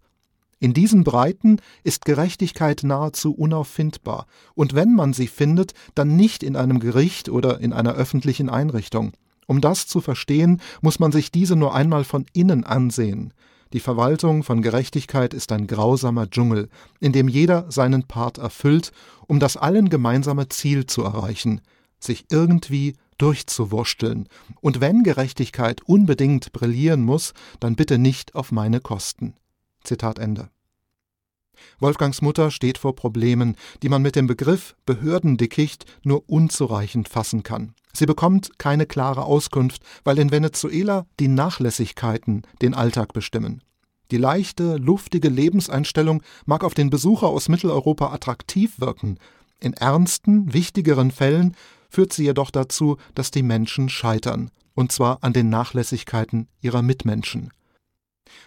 in 0.57 0.73
diesen 0.73 1.03
Breiten 1.03 1.61
ist 1.83 2.05
Gerechtigkeit 2.05 2.81
nahezu 2.81 3.31
unauffindbar, 3.31 4.25
und 4.55 4.73
wenn 4.73 4.95
man 4.95 5.13
sie 5.13 5.27
findet, 5.27 5.75
dann 5.93 6.15
nicht 6.15 6.41
in 6.41 6.55
einem 6.55 6.79
Gericht 6.79 7.29
oder 7.29 7.59
in 7.59 7.73
einer 7.73 7.93
öffentlichen 7.93 8.49
Einrichtung. 8.49 9.11
Um 9.45 9.61
das 9.61 9.85
zu 9.85 10.01
verstehen, 10.01 10.61
muss 10.81 10.97
man 10.97 11.11
sich 11.11 11.31
diese 11.31 11.55
nur 11.55 11.75
einmal 11.75 12.05
von 12.05 12.25
innen 12.33 12.63
ansehen. 12.63 13.35
Die 13.73 13.79
Verwaltung 13.79 14.43
von 14.43 14.61
Gerechtigkeit 14.61 15.33
ist 15.33 15.51
ein 15.51 15.67
grausamer 15.67 16.29
Dschungel, 16.29 16.69
in 16.99 17.11
dem 17.11 17.27
jeder 17.27 17.69
seinen 17.71 18.03
Part 18.03 18.37
erfüllt, 18.37 18.91
um 19.27 19.39
das 19.39 19.57
allen 19.57 19.89
gemeinsame 19.89 20.47
Ziel 20.49 20.85
zu 20.85 21.03
erreichen, 21.03 21.61
sich 21.99 22.25
irgendwie 22.31 22.95
durchzuwursteln. 23.17 24.27
Und 24.61 24.79
wenn 24.79 25.03
Gerechtigkeit 25.03 25.81
unbedingt 25.81 26.53
brillieren 26.53 27.01
muss, 27.01 27.33
dann 27.59 27.75
bitte 27.75 27.97
nicht 27.97 28.35
auf 28.35 28.51
meine 28.51 28.79
Kosten. 28.79 29.33
Zitat 29.83 30.19
Ende. 30.19 30.49
Wolfgangs 31.79 32.21
Mutter 32.21 32.51
steht 32.51 32.77
vor 32.77 32.95
Problemen, 32.95 33.55
die 33.81 33.89
man 33.89 34.01
mit 34.01 34.15
dem 34.15 34.27
Begriff 34.27 34.75
Behördendickicht 34.85 35.85
nur 36.03 36.29
unzureichend 36.29 37.09
fassen 37.09 37.43
kann. 37.43 37.73
Sie 37.97 38.05
bekommt 38.05 38.59
keine 38.59 38.85
klare 38.85 39.23
Auskunft, 39.23 39.81
weil 40.03 40.19
in 40.19 40.29
Venezuela 40.29 41.07
die 41.19 41.27
Nachlässigkeiten 41.27 42.43
den 42.61 42.75
Alltag 42.75 43.11
bestimmen. 43.11 43.63
Die 44.11 44.17
leichte, 44.17 44.75
luftige 44.77 45.29
Lebenseinstellung 45.29 46.21
mag 46.45 46.63
auf 46.63 46.75
den 46.75 46.91
Besucher 46.91 47.25
aus 47.25 47.49
Mitteleuropa 47.49 48.13
attraktiv 48.13 48.79
wirken. 48.79 49.17
In 49.59 49.73
ernsten, 49.73 50.53
wichtigeren 50.53 51.09
Fällen 51.09 51.55
führt 51.89 52.13
sie 52.13 52.25
jedoch 52.25 52.51
dazu, 52.51 52.97
dass 53.15 53.31
die 53.31 53.41
Menschen 53.41 53.89
scheitern, 53.89 54.51
und 54.75 54.91
zwar 54.91 55.17
an 55.23 55.33
den 55.33 55.49
Nachlässigkeiten 55.49 56.49
ihrer 56.61 56.83
Mitmenschen. 56.83 57.49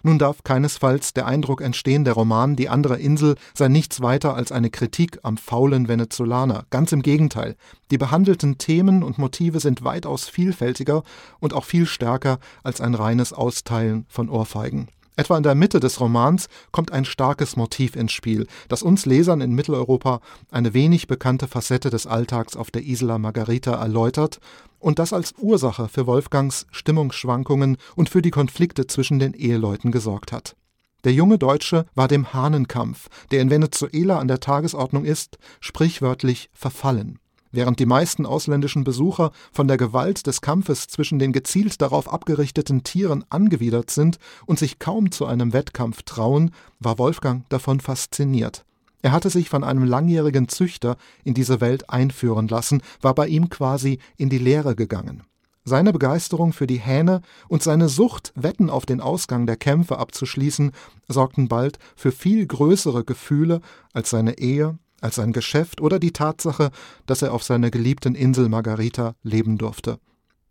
Nun 0.03 0.19
darf 0.19 0.43
keinesfalls 0.45 1.13
der 1.13 1.27
Eindruck 1.27 1.61
entstehen, 1.61 2.05
der 2.05 2.15
Roman 2.15 2.57
Die 2.57 2.69
andere 2.69 2.99
Insel 2.99 3.37
sei 3.55 3.69
nichts 3.69 4.01
weiter 4.01 4.35
als 4.35 4.53
eine 4.53 4.71
Kritik 4.71 5.19
am 5.23 5.37
faulen 5.37 5.89
Venezolaner. 5.89 6.65
Ganz 6.71 6.93
im 6.93 7.03
Gegenteil. 7.03 7.57
Die 7.91 7.99
behandelten 7.99 8.59
Themen 8.59 9.03
und 9.03 9.19
Motive 9.19 9.61
sind 9.61 9.85
weitaus 9.85 10.29
vielfältiger 10.29 11.03
und 11.39 11.55
auch 11.55 11.65
viel 11.65 11.87
stärker 11.87 12.39
als 12.63 12.81
ein 12.81 12.95
reines 12.95 13.33
Austeilen 13.33 14.07
von 14.09 14.29
Ohrfeigen. 14.29 14.89
Etwa 15.17 15.37
in 15.37 15.43
der 15.43 15.55
Mitte 15.55 15.81
des 15.81 16.01
Romans 16.01 16.49
kommt 16.73 16.93
ein 16.93 17.05
starkes 17.05 17.55
Motiv 17.55 17.95
ins 17.95 18.11
Spiel, 18.11 18.47
das 18.69 18.83
uns 18.83 19.05
Lesern 19.05 19.43
in 19.43 19.53
Mitteleuropa 19.53 20.21
eine 20.51 20.73
wenig 20.73 21.09
bekannte 21.09 21.47
Facette 21.47 21.91
des 21.91 22.07
Alltags 22.07 22.57
auf 22.57 22.71
der 22.71 22.87
Isla 22.87 23.19
Margarita 23.19 23.75
erläutert 23.75 24.41
und 24.81 24.99
das 24.99 25.13
als 25.13 25.35
Ursache 25.39 25.89
für 25.89 26.07
Wolfgangs 26.07 26.67
Stimmungsschwankungen 26.73 27.77
und 27.95 28.09
für 28.09 28.23
die 28.23 28.33
Konflikte 28.33 28.89
zwischen 28.89 29.21
den 29.21 29.35
Eheleuten 29.35 29.93
gesorgt 29.93 30.33
hat. 30.33 30.57
Der 31.05 31.13
junge 31.13 31.39
Deutsche 31.39 31.87
war 31.95 32.09
dem 32.09 32.33
Hahnenkampf, 32.35 33.09
der 33.31 33.41
in 33.41 33.51
Venezuela 33.51 34.19
an 34.19 34.29
der 34.29 34.41
Tagesordnung 34.41 35.05
ist, 35.05 35.39
sprichwörtlich 35.61 36.51
verfallen. 36.53 37.19
Während 37.53 37.81
die 37.81 37.87
meisten 37.87 38.27
ausländischen 38.27 38.85
Besucher 38.85 39.33
von 39.51 39.67
der 39.67 39.77
Gewalt 39.77 40.27
des 40.27 40.41
Kampfes 40.41 40.87
zwischen 40.87 41.19
den 41.19 41.33
gezielt 41.33 41.83
darauf 41.83 42.13
abgerichteten 42.13 42.85
Tieren 42.85 43.25
angewidert 43.29 43.91
sind 43.91 44.19
und 44.47 44.59
sich 44.59 44.79
kaum 44.79 45.11
zu 45.11 45.27
einem 45.27 45.53
Wettkampf 45.53 46.03
trauen, 46.03 46.53
war 46.79 46.99
Wolfgang 46.99 47.49
davon 47.49 47.81
fasziniert. 47.81 48.65
Er 49.03 49.13
hatte 49.13 49.31
sich 49.31 49.49
von 49.49 49.65
einem 49.65 49.85
langjährigen 49.85 50.49
Züchter 50.49 50.97
in 51.25 51.35
diese 51.35 51.61
Welt 51.61 51.89
einführen 51.91 52.49
lassen, 52.49 52.83
war 53.01 53.15
bei 53.15 53.29
ihm 53.29 53.49
quasi 53.49 53.99
in 54.17 54.29
die 54.29 54.39
Lehre 54.39 54.75
gegangen. 54.75 55.23
Seine 55.65 55.93
Begeisterung 55.93 56.53
für 56.53 56.67
die 56.67 56.81
Hähne 56.81 57.21
und 57.49 57.63
seine 57.63 57.89
Sucht, 57.89 58.33
Wetten 58.35 58.71
auf 58.71 58.87
den 58.87 59.01
Ausgang 59.01 59.47
der 59.47 59.57
Kämpfe 59.57 59.99
abzuschließen, 59.99 60.73
sorgten 61.09 61.49
bald 61.49 61.79
für 61.97 62.13
viel 62.13 62.47
größere 62.47 63.05
Gefühle 63.05 63.61
als 63.93 64.11
seine 64.11 64.39
Ehe, 64.39 64.79
als 65.01 65.17
sein 65.17 65.33
Geschäft 65.33 65.81
oder 65.81 65.99
die 65.99 66.13
Tatsache, 66.13 66.71
dass 67.07 67.23
er 67.23 67.33
auf 67.35 67.43
seiner 67.43 67.71
geliebten 67.71 68.15
Insel 68.15 68.49
Margarita 68.49 69.15
leben 69.23 69.59
durfte. 69.59 69.99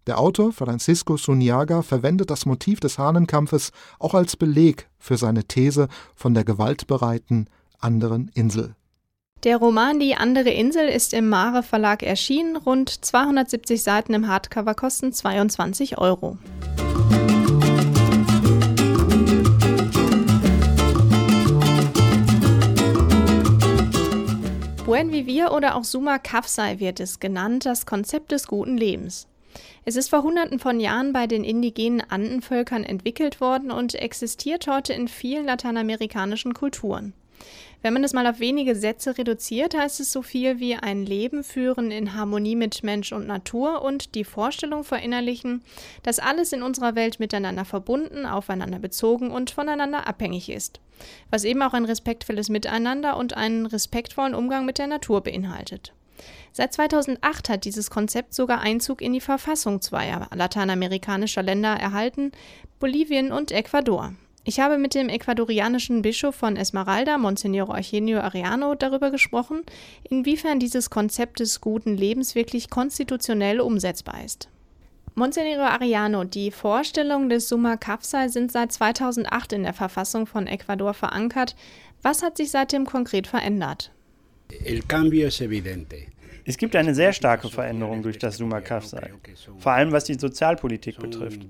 Der 0.07 0.19
Autor 0.19 0.53
Francisco 0.53 1.17
Suniaga 1.17 1.81
verwendet 1.81 2.31
das 2.31 2.45
Motiv 2.45 2.79
des 2.79 2.97
Hahnenkampfes 2.97 3.71
auch 3.99 4.13
als 4.13 4.37
Beleg 4.37 4.89
für 4.97 5.17
seine 5.17 5.43
These 5.43 5.87
von 6.15 6.33
der 6.33 6.43
gewaltbereiten 6.43 7.47
anderen 7.79 8.31
Insel. 8.33 8.75
Der 9.43 9.57
Roman 9.57 9.99
Die 9.99 10.15
andere 10.15 10.49
Insel 10.49 10.89
ist 10.89 11.13
im 11.13 11.29
Mare 11.29 11.63
Verlag 11.63 12.03
erschienen. 12.03 12.57
Rund 12.57 12.89
270 12.89 13.81
Seiten 13.81 14.13
im 14.13 14.27
Hardcover 14.27 14.75
kosten 14.75 15.13
22 15.13 15.97
Euro. 15.97 16.37
Buen 24.85 25.11
Vivir 25.11 25.53
oder 25.53 25.75
auch 25.75 25.83
Suma 25.83 26.17
Kafsai 26.17 26.79
wird 26.79 26.99
es 26.99 27.19
genannt, 27.19 27.65
das 27.65 27.85
Konzept 27.85 28.31
des 28.31 28.47
guten 28.47 28.75
Lebens. 28.75 29.27
Es 29.85 29.95
ist 29.95 30.09
vor 30.09 30.23
Hunderten 30.23 30.59
von 30.59 30.79
Jahren 30.79 31.13
bei 31.13 31.27
den 31.27 31.43
indigenen 31.43 32.01
Andenvölkern 32.01 32.83
entwickelt 32.83 33.39
worden 33.39 33.71
und 33.71 33.95
existiert 33.95 34.67
heute 34.67 34.93
in 34.93 35.07
vielen 35.07 35.45
lateinamerikanischen 35.45 36.53
Kulturen. 36.53 37.13
Wenn 37.81 37.93
man 37.93 38.01
das 38.01 38.11
mal 38.11 38.27
auf 38.27 38.39
wenige 38.39 38.75
Sätze 38.75 39.17
reduziert, 39.17 39.75
heißt 39.75 40.01
es 40.01 40.11
so 40.11 40.21
viel 40.21 40.59
wie 40.59 40.75
ein 40.75 41.05
Leben 41.05 41.45
führen 41.45 41.91
in 41.91 42.13
Harmonie 42.13 42.57
mit 42.57 42.83
Mensch 42.83 43.13
und 43.13 43.25
Natur 43.25 43.81
und 43.81 44.15
die 44.15 44.25
Vorstellung 44.25 44.83
verinnerlichen, 44.83 45.63
dass 46.03 46.19
alles 46.19 46.51
in 46.51 46.61
unserer 46.61 46.95
Welt 46.95 47.21
miteinander 47.21 47.63
verbunden, 47.63 48.25
aufeinander 48.25 48.79
bezogen 48.79 49.31
und 49.31 49.51
voneinander 49.51 50.07
abhängig 50.07 50.49
ist. 50.49 50.81
Was 51.29 51.45
eben 51.45 51.61
auch 51.61 51.73
ein 51.73 51.85
respektvolles 51.85 52.49
Miteinander 52.49 53.15
und 53.15 53.37
einen 53.37 53.65
respektvollen 53.65 54.35
Umgang 54.35 54.65
mit 54.65 54.77
der 54.77 54.87
Natur 54.87 55.21
beinhaltet. 55.21 55.93
Seit 56.51 56.73
2008 56.73 57.47
hat 57.47 57.63
dieses 57.63 57.89
Konzept 57.89 58.33
sogar 58.33 58.59
Einzug 58.59 59.01
in 59.01 59.13
die 59.13 59.21
Verfassung 59.21 59.81
zweier 59.81 60.27
lateinamerikanischer 60.33 61.43
Länder 61.43 61.75
erhalten, 61.75 62.33
Bolivien 62.79 63.31
und 63.31 63.53
Ecuador. 63.53 64.13
Ich 64.49 64.59
habe 64.59 64.79
mit 64.79 64.95
dem 64.95 65.09
ecuadorianischen 65.09 66.01
Bischof 66.01 66.33
von 66.33 66.55
Esmeralda, 66.55 67.19
Monsignor 67.19 67.69
Eugenio 67.69 68.19
Ariano, 68.19 68.73
darüber 68.73 69.11
gesprochen, 69.11 69.61
inwiefern 70.09 70.59
dieses 70.59 70.89
Konzept 70.89 71.39
des 71.39 71.61
guten 71.61 71.95
Lebens 71.95 72.33
wirklich 72.33 72.71
konstitutionell 72.71 73.61
umsetzbar 73.61 74.25
ist. 74.25 74.49
Monsignor 75.13 75.69
Ariano, 75.69 76.23
die 76.23 76.49
Vorstellungen 76.49 77.29
des 77.29 77.47
Summa 77.47 77.77
Capsai 77.77 78.27
sind 78.29 78.51
seit 78.51 78.71
2008 78.71 79.53
in 79.53 79.61
der 79.61 79.73
Verfassung 79.73 80.25
von 80.25 80.47
Ecuador 80.47 80.95
verankert. 80.95 81.55
Was 82.01 82.23
hat 82.23 82.35
sich 82.37 82.49
seitdem 82.49 82.87
konkret 82.87 83.27
verändert? 83.27 83.91
Es 84.49 84.83
gibt 86.57 86.75
eine 86.75 86.95
sehr 86.95 87.13
starke 87.13 87.49
Veränderung 87.49 88.01
durch 88.01 88.17
das 88.17 88.37
Summa 88.37 88.61
Capsai, 88.61 89.11
vor 89.57 89.71
allem 89.71 89.91
was 89.91 90.05
die 90.05 90.15
Sozialpolitik 90.15 90.97
betrifft. 90.99 91.45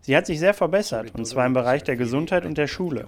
Sie 0.00 0.16
hat 0.16 0.26
sich 0.26 0.40
sehr 0.40 0.52
verbessert, 0.52 1.14
und 1.14 1.26
zwar 1.26 1.46
im 1.46 1.52
Bereich 1.52 1.84
der 1.84 1.96
Gesundheit 1.96 2.44
und 2.44 2.58
der 2.58 2.66
Schule. 2.66 3.06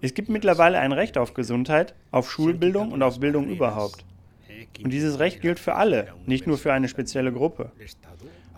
Es 0.00 0.14
gibt 0.14 0.28
mittlerweile 0.28 0.78
ein 0.78 0.92
Recht 0.92 1.18
auf 1.18 1.34
Gesundheit, 1.34 1.94
auf 2.12 2.30
Schulbildung 2.30 2.92
und 2.92 3.02
auf 3.02 3.18
Bildung 3.18 3.48
überhaupt. 3.48 4.04
Und 4.82 4.90
dieses 4.90 5.18
Recht 5.18 5.40
gilt 5.40 5.58
für 5.58 5.74
alle, 5.74 6.14
nicht 6.26 6.46
nur 6.46 6.58
für 6.58 6.72
eine 6.72 6.88
spezielle 6.88 7.32
Gruppe. 7.32 7.72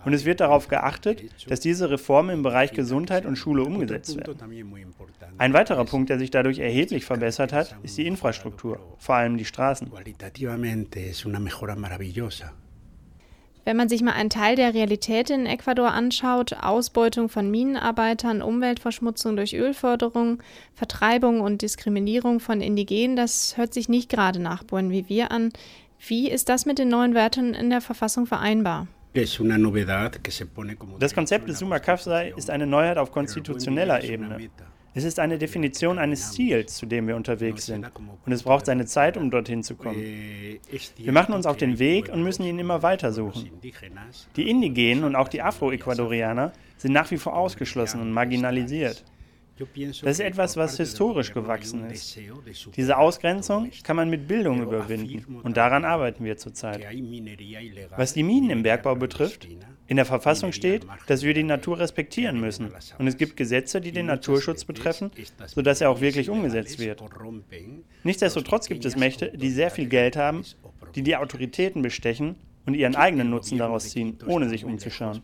Und 0.03 0.13
es 0.13 0.25
wird 0.25 0.39
darauf 0.39 0.67
geachtet, 0.67 1.23
dass 1.47 1.59
diese 1.59 1.89
Reformen 1.89 2.31
im 2.31 2.43
Bereich 2.43 2.71
Gesundheit 2.71 3.25
und 3.25 3.35
Schule 3.35 3.63
umgesetzt 3.63 4.17
werden. 4.17 4.37
Ein 5.37 5.53
weiterer 5.53 5.85
Punkt, 5.85 6.09
der 6.09 6.19
sich 6.19 6.31
dadurch 6.31 6.59
erheblich 6.59 7.05
verbessert 7.05 7.53
hat, 7.53 7.75
ist 7.83 7.97
die 7.97 8.07
Infrastruktur, 8.07 8.79
vor 8.97 9.15
allem 9.15 9.37
die 9.37 9.45
Straßen. 9.45 9.91
Wenn 13.63 13.77
man 13.77 13.89
sich 13.89 14.01
mal 14.01 14.13
einen 14.13 14.31
Teil 14.31 14.55
der 14.55 14.73
Realität 14.73 15.29
in 15.29 15.45
Ecuador 15.45 15.91
anschaut, 15.91 16.53
Ausbeutung 16.53 17.29
von 17.29 17.51
Minenarbeitern, 17.51 18.41
Umweltverschmutzung 18.41 19.35
durch 19.35 19.53
Ölförderung, 19.53 20.41
Vertreibung 20.73 21.41
und 21.41 21.61
Diskriminierung 21.61 22.39
von 22.39 22.59
Indigenen, 22.59 23.15
das 23.15 23.57
hört 23.57 23.75
sich 23.75 23.87
nicht 23.87 24.09
gerade 24.09 24.39
nach 24.39 24.63
Buen 24.63 24.89
wie 24.89 25.07
wir 25.09 25.31
an. 25.31 25.53
Wie 25.99 26.31
ist 26.31 26.49
das 26.49 26.65
mit 26.65 26.79
den 26.79 26.89
neuen 26.89 27.13
Werten 27.13 27.53
in 27.53 27.69
der 27.69 27.81
Verfassung 27.81 28.25
vereinbar? 28.25 28.87
Das 30.99 31.13
Konzept 31.13 31.49
des 31.49 31.59
Summa 31.59 31.79
Kafsai 31.79 32.33
ist 32.37 32.49
eine 32.49 32.65
Neuheit 32.65 32.97
auf 32.97 33.11
konstitutioneller 33.11 34.03
Ebene. 34.03 34.49
Es 34.93 35.05
ist 35.05 35.19
eine 35.19 35.37
Definition 35.37 35.99
eines 35.99 36.33
Ziels, 36.33 36.75
zu 36.75 36.85
dem 36.85 37.07
wir 37.07 37.15
unterwegs 37.15 37.65
sind. 37.65 37.89
Und 38.25 38.31
es 38.31 38.43
braucht 38.43 38.65
seine 38.65 38.85
Zeit, 38.85 39.15
um 39.15 39.31
dorthin 39.31 39.63
zu 39.63 39.75
kommen. 39.75 39.97
Wir 39.97 41.11
machen 41.11 41.33
uns 41.33 41.45
auf 41.45 41.57
den 41.57 41.79
Weg 41.79 42.09
und 42.09 42.23
müssen 42.23 42.43
ihn 42.43 42.59
immer 42.59 42.83
weiter 42.83 43.13
suchen. 43.13 43.49
Die 44.35 44.49
Indigenen 44.49 45.03
und 45.05 45.15
auch 45.15 45.29
die 45.29 45.41
Afro-Ecuadorianer 45.41 46.51
sind 46.77 46.91
nach 46.93 47.09
wie 47.11 47.17
vor 47.17 47.35
ausgeschlossen 47.35 48.01
und 48.01 48.11
marginalisiert. 48.11 49.03
Das 49.57 50.13
ist 50.13 50.19
etwas, 50.19 50.57
was 50.57 50.77
historisch 50.77 51.33
gewachsen 51.33 51.89
ist. 51.89 52.17
Diese 52.75 52.97
Ausgrenzung 52.97 53.69
kann 53.83 53.95
man 53.95 54.09
mit 54.09 54.27
Bildung 54.27 54.61
überwinden 54.61 55.37
und 55.43 55.57
daran 55.57 55.85
arbeiten 55.85 56.23
wir 56.23 56.37
zurzeit. 56.37 56.85
Was 57.95 58.13
die 58.13 58.23
Minen 58.23 58.49
im 58.49 58.63
Bergbau 58.63 58.95
betrifft, 58.95 59.47
in 59.87 59.97
der 59.97 60.05
Verfassung 60.05 60.51
steht, 60.53 60.85
dass 61.07 61.23
wir 61.23 61.33
die 61.33 61.43
Natur 61.43 61.79
respektieren 61.79 62.39
müssen 62.39 62.71
und 62.97 63.07
es 63.07 63.17
gibt 63.17 63.35
Gesetze, 63.35 63.81
die 63.81 63.91
den 63.91 64.05
Naturschutz 64.05 64.63
betreffen, 64.63 65.11
sodass 65.47 65.81
er 65.81 65.89
auch 65.89 66.01
wirklich 66.01 66.29
umgesetzt 66.29 66.79
wird. 66.79 67.03
Nichtsdestotrotz 68.03 68.67
gibt 68.67 68.85
es 68.85 68.95
Mächte, 68.95 69.31
die 69.35 69.49
sehr 69.49 69.69
viel 69.69 69.87
Geld 69.87 70.15
haben, 70.15 70.43
die 70.95 71.03
die 71.03 71.15
Autoritäten 71.15 71.81
bestechen 71.81 72.35
und 72.65 72.73
ihren 72.75 72.95
eigenen 72.95 73.29
Nutzen 73.29 73.57
daraus 73.57 73.89
ziehen, 73.89 74.17
ohne 74.27 74.47
sich 74.49 74.65
umzuschauen. 74.65 75.21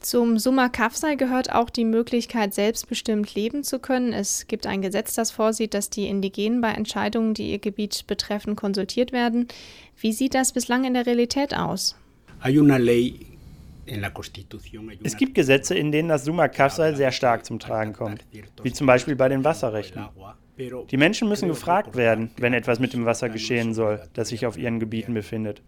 Zum 0.00 0.38
Summa 0.38 0.68
Kafsai 0.68 1.16
gehört 1.16 1.52
auch 1.52 1.70
die 1.70 1.84
Möglichkeit, 1.84 2.54
selbstbestimmt 2.54 3.34
leben 3.34 3.64
zu 3.64 3.80
können. 3.80 4.12
Es 4.12 4.46
gibt 4.46 4.66
ein 4.66 4.80
Gesetz, 4.80 5.14
das 5.14 5.32
vorsieht, 5.32 5.74
dass 5.74 5.90
die 5.90 6.06
Indigenen 6.06 6.60
bei 6.60 6.70
Entscheidungen, 6.70 7.34
die 7.34 7.50
ihr 7.50 7.58
Gebiet 7.58 8.06
betreffen, 8.06 8.54
konsultiert 8.54 9.12
werden. 9.12 9.48
Wie 10.00 10.12
sieht 10.12 10.34
das 10.34 10.52
bislang 10.52 10.84
in 10.84 10.94
der 10.94 11.06
Realität 11.06 11.54
aus? 11.54 11.96
Es 15.02 15.16
gibt 15.16 15.34
Gesetze, 15.34 15.74
in 15.74 15.90
denen 15.90 16.08
das 16.08 16.24
Summa 16.24 16.46
Kafsai 16.46 16.94
sehr 16.94 17.10
stark 17.10 17.44
zum 17.44 17.58
Tragen 17.58 17.92
kommt, 17.92 18.24
wie 18.62 18.72
zum 18.72 18.86
Beispiel 18.86 19.16
bei 19.16 19.28
den 19.28 19.42
Wasserrechten. 19.42 20.04
Die 20.90 20.96
Menschen 20.96 21.28
müssen 21.28 21.48
gefragt 21.48 21.96
werden, 21.96 22.30
wenn 22.36 22.52
etwas 22.52 22.78
mit 22.78 22.92
dem 22.92 23.04
Wasser 23.04 23.28
geschehen 23.28 23.74
soll, 23.74 24.02
das 24.12 24.28
sich 24.28 24.46
auf 24.46 24.56
ihren 24.56 24.78
Gebieten 24.78 25.14
befindet. 25.14 25.62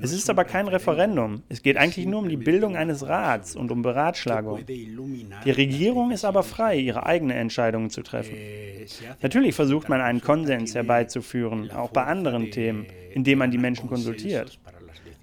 Es 0.00 0.12
ist 0.12 0.30
aber 0.30 0.44
kein 0.44 0.68
Referendum. 0.68 1.42
Es 1.48 1.62
geht 1.62 1.76
eigentlich 1.76 2.06
nur 2.06 2.20
um 2.20 2.28
die 2.28 2.36
Bildung 2.36 2.76
eines 2.76 3.06
Rats 3.06 3.56
und 3.56 3.70
um 3.70 3.82
Beratschlagung. 3.82 4.64
Die 4.66 5.50
Regierung 5.50 6.10
ist 6.10 6.24
aber 6.24 6.42
frei, 6.42 6.78
ihre 6.78 7.04
eigenen 7.06 7.36
Entscheidungen 7.36 7.90
zu 7.90 8.02
treffen. 8.02 8.36
Natürlich 9.20 9.54
versucht 9.54 9.88
man 9.88 10.00
einen 10.00 10.20
Konsens 10.20 10.74
herbeizuführen, 10.74 11.70
auch 11.70 11.90
bei 11.90 12.04
anderen 12.04 12.50
Themen, 12.50 12.86
indem 13.12 13.38
man 13.38 13.50
die 13.50 13.58
Menschen 13.58 13.88
konsultiert. 13.88 14.58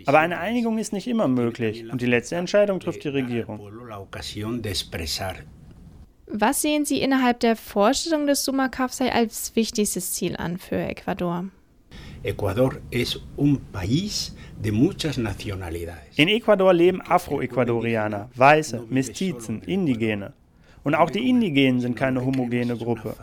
Aber 0.06 0.20
eine 0.20 0.40
Einigung 0.40 0.78
ist 0.78 0.94
nicht 0.94 1.08
immer 1.08 1.28
möglich 1.28 1.90
und 1.92 2.02
die 2.02 2.06
letzte 2.06 2.36
Entscheidung 2.36 2.80
trifft 2.80 3.04
die 3.04 3.10
Regierung. 3.10 3.60
Was 6.32 6.62
sehen 6.62 6.86
Sie 6.86 7.02
innerhalb 7.02 7.40
der 7.40 7.56
Vorstellung 7.56 8.28
des 8.28 8.46
Summa 8.46 8.70
Kafsai 8.70 9.12
als 9.12 9.56
wichtigstes 9.56 10.14
Ziel 10.14 10.36
an 10.38 10.58
für 10.58 10.78
Ecuador? 10.78 11.46
Ecuador 12.24 12.82
es 12.92 13.20
un 13.38 13.58
país 13.58 14.36
de 14.62 14.72
muchas 14.72 15.18
nacionalidades. 15.18 16.18
In 16.18 16.28
Ecuador 16.28 16.74
leben 16.74 17.02
Afro-Ecuadorianer, 17.02 18.30
Weiße, 18.36 18.84
Mestizen, 18.90 19.62
Indigene. 19.62 20.34
Und 20.84 20.96
auch 20.96 21.10
die 21.10 21.30
Indigenen 21.30 21.80
sind 21.82 21.96
keine 21.96 22.26
homogene 22.26 22.76
Gruppe. 22.76 23.16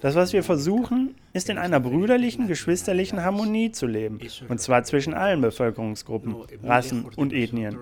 Das, 0.00 0.14
was 0.14 0.32
wir 0.32 0.42
versuchen, 0.42 1.14
ist 1.32 1.48
in 1.48 1.58
einer 1.58 1.80
brüderlichen, 1.80 2.48
geschwisterlichen 2.48 3.22
Harmonie 3.22 3.72
zu 3.72 3.86
leben. 3.86 4.18
Und 4.48 4.60
zwar 4.60 4.84
zwischen 4.84 5.14
allen 5.14 5.40
Bevölkerungsgruppen, 5.40 6.36
Rassen 6.62 7.06
und 7.16 7.32
Ethnien. 7.32 7.78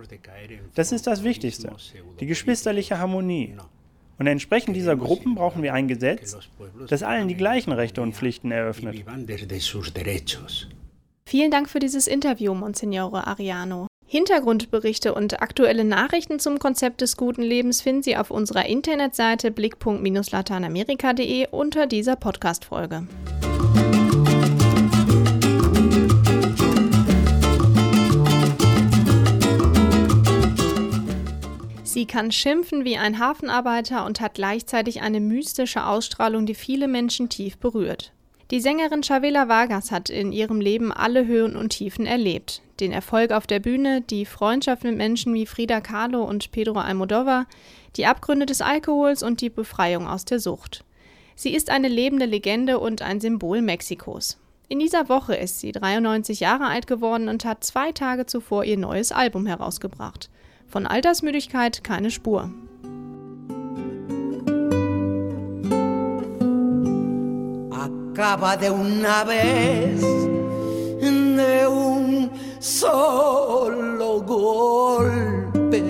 Das 0.75 0.93
ist 0.93 1.07
das 1.07 1.25
Wichtigste, 1.25 1.73
die 2.21 2.27
geschwisterliche 2.27 2.99
Harmonie. 2.99 3.55
Und 4.19 4.27
entsprechend 4.27 4.77
dieser 4.77 4.97
Gruppen 4.97 5.35
brauchen 5.35 5.63
wir 5.63 5.75
ein 5.75 5.89
Gesetz, 5.89 6.37
das 6.89 7.03
allen 7.03 7.29
die 7.29 7.37
gleichen 7.37 7.73
Rechte 7.73 8.01
und 8.03 8.15
Pflichten 8.15 8.51
eröffnet. 8.51 9.05
Vielen 11.27 11.51
Dank 11.51 11.69
für 11.69 11.79
dieses 11.79 12.07
Interview, 12.07 12.55
Monsignore 12.55 13.27
Ariano. 13.27 13.87
Hintergrundberichte 14.07 15.15
und 15.15 15.43
aktuelle 15.43 15.85
Nachrichten 15.85 16.39
zum 16.39 16.59
Konzept 16.59 17.01
des 17.01 17.17
guten 17.17 17.43
Lebens 17.43 17.81
finden 17.81 18.03
Sie 18.03 18.17
auf 18.17 18.31
unserer 18.31 18.67
Internetseite 18.67 19.51
blickpunkt-lateinamerika.de 19.51 21.49
unter 21.51 21.87
dieser 21.87 22.15
Podcast-Folge. 22.15 23.09
Sie 32.05 32.09
kann 32.09 32.31
schimpfen 32.31 32.85
wie 32.85 32.99
ein 32.99 33.19
Hafenarbeiter 33.19 34.05
und 34.05 34.21
hat 34.21 34.35
gleichzeitig 34.35 35.01
eine 35.01 35.21
mystische 35.21 35.87
Ausstrahlung, 35.87 36.45
die 36.45 36.55
viele 36.55 36.87
Menschen 36.87 37.31
tief 37.31 37.57
berührt. 37.57 38.13
Die 38.51 38.61
Sängerin 38.61 39.03
Chavela 39.03 39.49
Vargas 39.49 39.91
hat 39.91 40.11
in 40.11 40.31
ihrem 40.31 40.61
Leben 40.61 40.93
alle 40.93 41.27
Höhen 41.27 41.57
und 41.57 41.71
Tiefen 41.71 42.05
erlebt. 42.05 42.61
Den 42.79 42.93
Erfolg 42.93 43.31
auf 43.31 43.47
der 43.47 43.59
Bühne, 43.59 44.03
die 44.03 44.27
Freundschaft 44.27 44.85
mit 44.85 44.99
Menschen 44.99 45.33
wie 45.33 45.47
Frida 45.47 45.81
Kahlo 45.81 46.25
und 46.25 46.53
Pedro 46.53 46.79
Almodovar, 46.79 47.47
die 47.97 48.05
Abgründe 48.05 48.45
des 48.45 48.61
Alkohols 48.61 49.23
und 49.23 49.41
die 49.41 49.49
Befreiung 49.49 50.07
aus 50.07 50.27
der 50.27 50.41
Sucht. 50.41 50.85
Sie 51.37 51.55
ist 51.55 51.71
eine 51.71 51.89
lebende 51.89 52.27
Legende 52.27 52.81
und 52.81 53.01
ein 53.01 53.19
Symbol 53.19 53.63
Mexikos. 53.63 54.37
In 54.69 54.79
dieser 54.79 55.09
Woche 55.09 55.37
ist 55.37 55.61
sie 55.61 55.73
93 55.73 56.41
Jahre 56.41 56.67
alt 56.67 56.87
geworden 56.87 57.31
und 57.31 57.47
hat 57.47 57.65
zwei 57.65 57.93
Tage 57.93 58.27
zuvor 58.27 58.65
ihr 58.65 58.77
neues 58.77 59.11
Album 59.11 59.47
herausgebracht. 59.47 60.29
Von 60.75 60.89
Altersmüdigkeit 60.89 61.85
keine 61.85 62.11
Spur. 62.11 62.51
Acaba 67.71 68.57
de 68.57 68.71
una 68.71 69.23
vez 69.25 70.01
de 71.01 71.69
un 71.69 72.29
solo 72.59 74.21
golpe. 74.21 75.85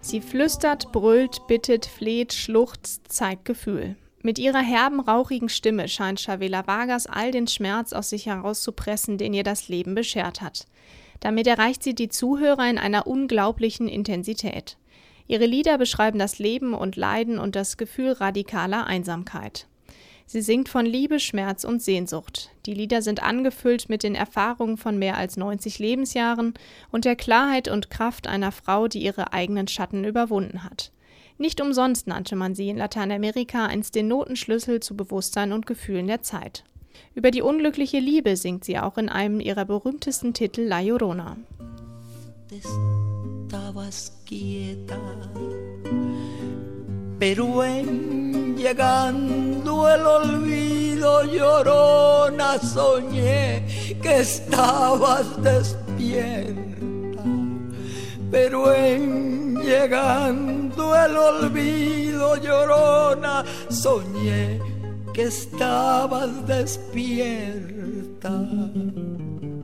Sie 0.00 0.20
flüstert, 0.20 0.90
brüllt, 0.90 1.46
bittet, 1.46 1.86
fleht, 1.86 2.32
schluchzt, 2.32 3.02
zeigt 3.08 3.44
Gefühl. 3.44 3.94
Mit 4.26 4.38
ihrer 4.38 4.62
herben, 4.62 5.00
rauchigen 5.00 5.50
Stimme 5.50 5.86
scheint 5.86 6.18
Chavela 6.18 6.66
Vargas 6.66 7.06
all 7.06 7.30
den 7.30 7.46
Schmerz 7.46 7.92
aus 7.92 8.08
sich 8.08 8.24
herauszupressen, 8.24 9.18
den 9.18 9.34
ihr 9.34 9.42
das 9.42 9.68
Leben 9.68 9.94
beschert 9.94 10.40
hat. 10.40 10.66
Damit 11.20 11.46
erreicht 11.46 11.82
sie 11.82 11.94
die 11.94 12.08
Zuhörer 12.08 12.66
in 12.70 12.78
einer 12.78 13.06
unglaublichen 13.06 13.86
Intensität. 13.86 14.78
Ihre 15.26 15.44
Lieder 15.44 15.76
beschreiben 15.76 16.18
das 16.18 16.38
Leben 16.38 16.72
und 16.72 16.96
Leiden 16.96 17.38
und 17.38 17.54
das 17.54 17.76
Gefühl 17.76 18.12
radikaler 18.12 18.86
Einsamkeit. 18.86 19.66
Sie 20.24 20.40
singt 20.40 20.70
von 20.70 20.86
Liebe, 20.86 21.20
Schmerz 21.20 21.64
und 21.64 21.82
Sehnsucht. 21.82 22.48
Die 22.64 22.72
Lieder 22.72 23.02
sind 23.02 23.22
angefüllt 23.22 23.90
mit 23.90 24.02
den 24.02 24.14
Erfahrungen 24.14 24.78
von 24.78 24.98
mehr 24.98 25.18
als 25.18 25.36
90 25.36 25.78
Lebensjahren 25.78 26.54
und 26.90 27.04
der 27.04 27.16
Klarheit 27.16 27.68
und 27.68 27.90
Kraft 27.90 28.26
einer 28.26 28.52
Frau, 28.52 28.88
die 28.88 29.04
ihre 29.04 29.34
eigenen 29.34 29.68
Schatten 29.68 30.02
überwunden 30.02 30.64
hat. 30.64 30.93
Nicht 31.36 31.60
umsonst 31.60 32.06
nannte 32.06 32.36
man 32.36 32.54
sie 32.54 32.68
in 32.68 32.76
Lateinamerika 32.76 33.66
einst 33.66 33.94
den 33.94 34.08
Notenschlüssel 34.08 34.80
zu 34.80 34.96
Bewusstsein 34.96 35.52
und 35.52 35.66
Gefühlen 35.66 36.06
der 36.06 36.22
Zeit. 36.22 36.64
Über 37.14 37.30
die 37.30 37.42
unglückliche 37.42 37.98
Liebe 37.98 38.36
singt 38.36 38.64
sie 38.64 38.78
auch 38.78 38.98
in 38.98 39.08
einem 39.08 39.40
ihrer 39.40 39.64
berühmtesten 39.64 40.32
Titel 40.32 40.62
La 40.62 40.80
Llorona. 40.80 41.36
Pero 47.18 47.62
en 47.62 48.56
llegando 48.56 49.88
el 49.88 50.06
olvido 50.06 51.22
llorona 51.24 52.58
soñé 52.58 53.64
que 54.02 54.20
estabas 54.20 55.26
despierta. 55.42 56.73
Pero 58.34 58.74
en 58.74 59.60
llegando 59.62 60.92
el 60.96 61.16
olvido 61.16 62.34
llorona, 62.34 63.44
soñé 63.68 64.60
que 65.14 65.22
estabas 65.26 66.44
despierta. 66.44 68.30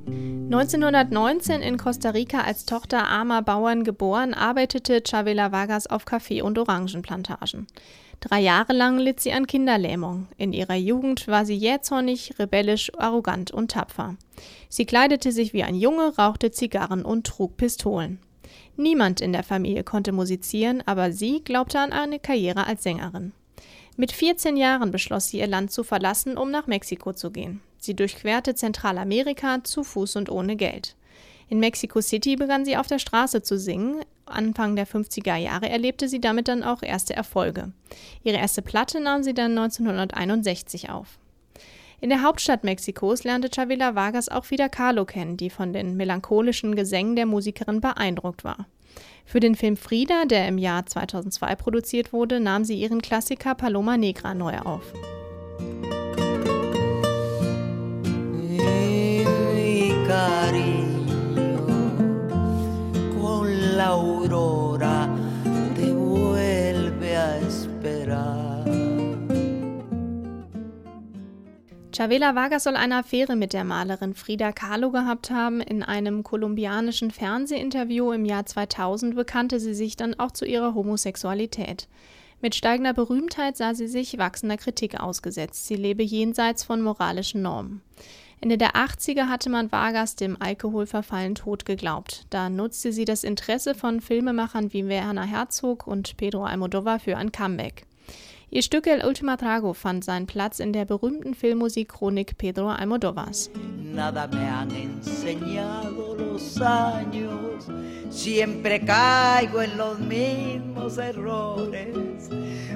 1919 0.07 1.63
in 1.63 1.79
Costa 1.79 2.13
Rica 2.13 2.43
als 2.43 2.65
Tochter 2.65 3.09
armer 3.11 3.43
Bauern 3.43 3.83
geboren, 3.83 4.35
arbeitete 4.35 5.03
Chavela 5.03 5.51
Vargas 5.51 5.89
auf 5.89 6.05
Kaffee- 6.05 6.43
und 6.43 6.57
Orangenplantagen. 6.57 7.67
Drei 8.21 8.39
Jahre 8.39 8.73
lang 8.73 8.99
litt 8.99 9.19
sie 9.19 9.33
an 9.33 9.49
Kinderlähmung. 9.49 10.29
In 10.37 10.53
ihrer 10.53 10.77
Jugend 10.77 11.27
war 11.27 11.45
sie 11.45 11.57
jähzornig, 11.57 12.39
rebellisch, 12.39 12.93
arrogant 12.97 13.51
und 13.51 13.73
tapfer. 13.73 14.15
Sie 14.69 14.87
kleidete 14.87 15.33
sich 15.33 15.53
wie 15.55 15.65
ein 15.65 15.75
Junge, 15.75 16.17
rauchte 16.17 16.53
Zigarren 16.53 17.05
und 17.05 17.27
trug 17.27 17.57
Pistolen. 17.57 18.21
Niemand 18.81 19.21
in 19.21 19.35
der 19.35 19.43
Familie 19.43 19.85
konnte 19.85 20.11
musizieren, 20.11 20.83
aber 20.87 21.13
sie 21.13 21.45
glaubte 21.45 21.79
an 21.79 21.93
eine 21.93 22.19
Karriere 22.19 22.67
als 22.67 22.83
Sängerin. 22.83 23.33
Mit 23.99 24.11
14 24.11 24.57
Jahren 24.57 24.91
beschloss 24.91 25.29
sie, 25.29 25.41
ihr 25.41 25.47
Land 25.47 25.71
zu 25.71 25.85
verlassen, 25.85 26.39
um 26.39 26.51
nach 26.51 26.67
Mexiko 26.67 27.13
zu 27.13 27.31
gehen. 27.31 27.61
Sie 27.77 27.95
durchquerte 27.95 28.55
Zentralamerika 28.55 29.63
zu 29.65 29.85
Fuß 29.85 30.17
und 30.17 30.31
ohne 30.31 30.57
Geld. 30.57 30.97
In 31.51 31.61
Mexico 31.61 32.01
City 32.01 32.37
begann 32.37 32.65
sie 32.65 32.79
auf 32.79 32.87
der 32.87 32.99
Straße 32.99 33.43
zu 33.43 33.59
singen. 33.59 34.01
Anfang 34.25 34.77
der 34.77 34.87
50er 34.87 35.37
Jahre 35.37 35.69
erlebte 35.69 36.09
sie 36.09 36.23
damit 36.23 36.49
dann 36.49 36.63
auch 36.63 36.83
erste 36.83 37.13
Erfolge. 37.13 37.73
Ihre 38.25 38.39
erste 38.39 38.63
Platte 38.63 38.99
nahm 38.99 39.23
sie 39.23 39.35
dann 39.35 39.59
1961 39.59 40.89
auf. 40.89 41.20
In 42.03 42.09
der 42.09 42.23
Hauptstadt 42.23 42.65
Mexikos 42.65 43.25
lernte 43.25 43.51
Chavela 43.55 43.95
Vargas 43.95 44.31
auch 44.31 44.51
wieder 44.51 44.71
Carlo 44.71 45.05
kennen, 45.05 45.37
die 45.37 45.51
von 45.51 45.75
den 45.75 45.97
melancholischen 45.97 46.75
Gesängen 46.75 47.15
der 47.15 47.27
Musikerin 47.27 47.83
beeindruckt 47.83 48.43
war. 48.43 48.67
Für 49.27 49.39
den 49.39 49.55
Film 49.55 49.77
Frida, 49.77 50.25
der 50.25 50.49
im 50.49 50.57
Jahr 50.57 50.87
2002 50.87 51.55
produziert 51.57 52.13
wurde, 52.13 52.41
nahm 52.41 52.65
sie 52.65 52.81
ihren 52.81 53.03
Klassiker 53.03 53.55
Paloma 53.55 53.99
Negra 53.99 54.35
neu 54.35 54.59
auf. 54.59 54.93
Chavela 72.01 72.35
Vargas 72.35 72.65
soll 72.65 72.77
eine 72.77 72.97
Affäre 72.97 73.37
mit 73.37 73.53
der 73.53 73.63
Malerin 73.63 74.15
Frida 74.15 74.53
Kahlo 74.53 74.91
gehabt 74.91 75.31
haben. 75.31 75.61
In 75.61 75.83
einem 75.83 76.23
kolumbianischen 76.23 77.11
Fernsehinterview 77.11 78.13
im 78.13 78.25
Jahr 78.25 78.47
2000 78.47 79.15
bekannte 79.15 79.61
sie 79.61 79.75
sich 79.75 79.99
dann 79.99 80.19
auch 80.19 80.31
zu 80.31 80.47
ihrer 80.47 80.75
Homosexualität. 80.75 81.89
Mit 82.41 82.55
steigender 82.55 82.95
Berühmtheit 82.95 83.59
sah 83.59 83.75
sie 83.75 83.87
sich 83.87 84.17
wachsender 84.17 84.57
Kritik 84.57 84.99
ausgesetzt. 84.99 85.67
Sie 85.67 85.77
lebe 85.77 86.03
jenseits 86.03 86.65
von 86.65 86.81
moralischen 86.81 87.43
Normen. 87.43 87.83
Ende 88.41 88.57
der 88.57 88.77
80er 88.77 89.29
hatte 89.29 89.51
man 89.51 89.71
Vargas 89.71 90.17
dem 90.17 90.41
Alkoholverfallen 90.41 91.35
tot 91.35 91.67
geglaubt. 91.67 92.25
Da 92.31 92.49
nutzte 92.49 92.95
sie 92.95 93.05
das 93.05 93.25
Interesse 93.25 93.75
von 93.75 94.01
Filmemachern 94.01 94.73
wie 94.73 94.89
Werner 94.89 95.27
Herzog 95.27 95.87
und 95.87 96.17
Pedro 96.17 96.45
Almodovar 96.45 96.99
für 96.99 97.19
ein 97.19 97.31
Comeback. 97.31 97.85
Ihr 98.53 98.63
Stück 98.63 98.89
El 98.89 99.07
Ultima 99.07 99.37
Trago 99.37 99.75
fand 99.75 100.03
seinen 100.05 100.27
Platz 100.27 100.59
in 100.59 100.73
der 100.73 100.85
berühmten 100.85 101.35
Filmmusikchronik 101.35 102.37
Pedro 102.37 102.69
Almodovars. 102.69 103.49
Nada 103.95 104.27
me 104.27 104.45
han 104.45 104.73
enseñado 104.73 106.17
los 106.17 106.61
años, 106.61 107.69
siempre 108.11 108.85
caigo 108.85 109.63
en 109.63 109.77
los 109.77 110.01
mismos 110.01 110.99
errores. 110.99 112.29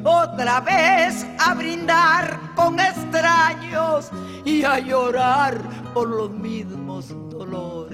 Otra 0.05 0.61
vez 0.61 1.27
a 1.41 1.55
brindar 1.55 2.39
con 2.55 2.79
extraños 2.79 4.13
y 4.45 4.63
a 4.63 4.79
llorar 4.79 5.61
por 5.93 6.09
los 6.09 6.31
mismos 6.31 7.09
dolores. 7.31 7.94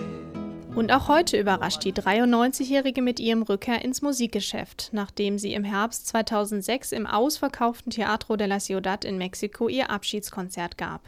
Und 0.74 0.92
auch 0.92 1.08
heute 1.08 1.38
überrascht 1.38 1.84
die 1.84 1.92
93-Jährige 1.92 3.02
mit 3.02 3.18
ihrem 3.20 3.42
Rückkehr 3.42 3.84
ins 3.84 4.02
Musikgeschäft, 4.02 4.90
nachdem 4.92 5.38
sie 5.38 5.52
im 5.52 5.64
Herbst 5.64 6.06
2006 6.06 6.92
im 6.92 7.06
ausverkauften 7.06 7.90
Teatro 7.90 8.36
de 8.36 8.46
la 8.46 8.58
Ciudad 8.60 9.04
in 9.04 9.18
Mexiko 9.18 9.68
ihr 9.68 9.90
Abschiedskonzert 9.90 10.78
gab. 10.78 11.02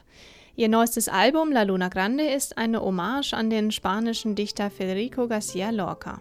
Ihr 0.57 0.69
neuestes 0.69 1.09
Album 1.09 1.53
La 1.53 1.63
Luna 1.63 1.89
Grande 1.89 2.25
ist 2.25 2.59
eine 2.59 2.83
Hommage 2.83 3.33
an 3.33 3.49
den 3.49 3.71
spanischen 3.71 4.35
Dichter 4.35 4.71
Federico 4.71 5.23
García 5.23 5.71
Lorca. 5.71 6.21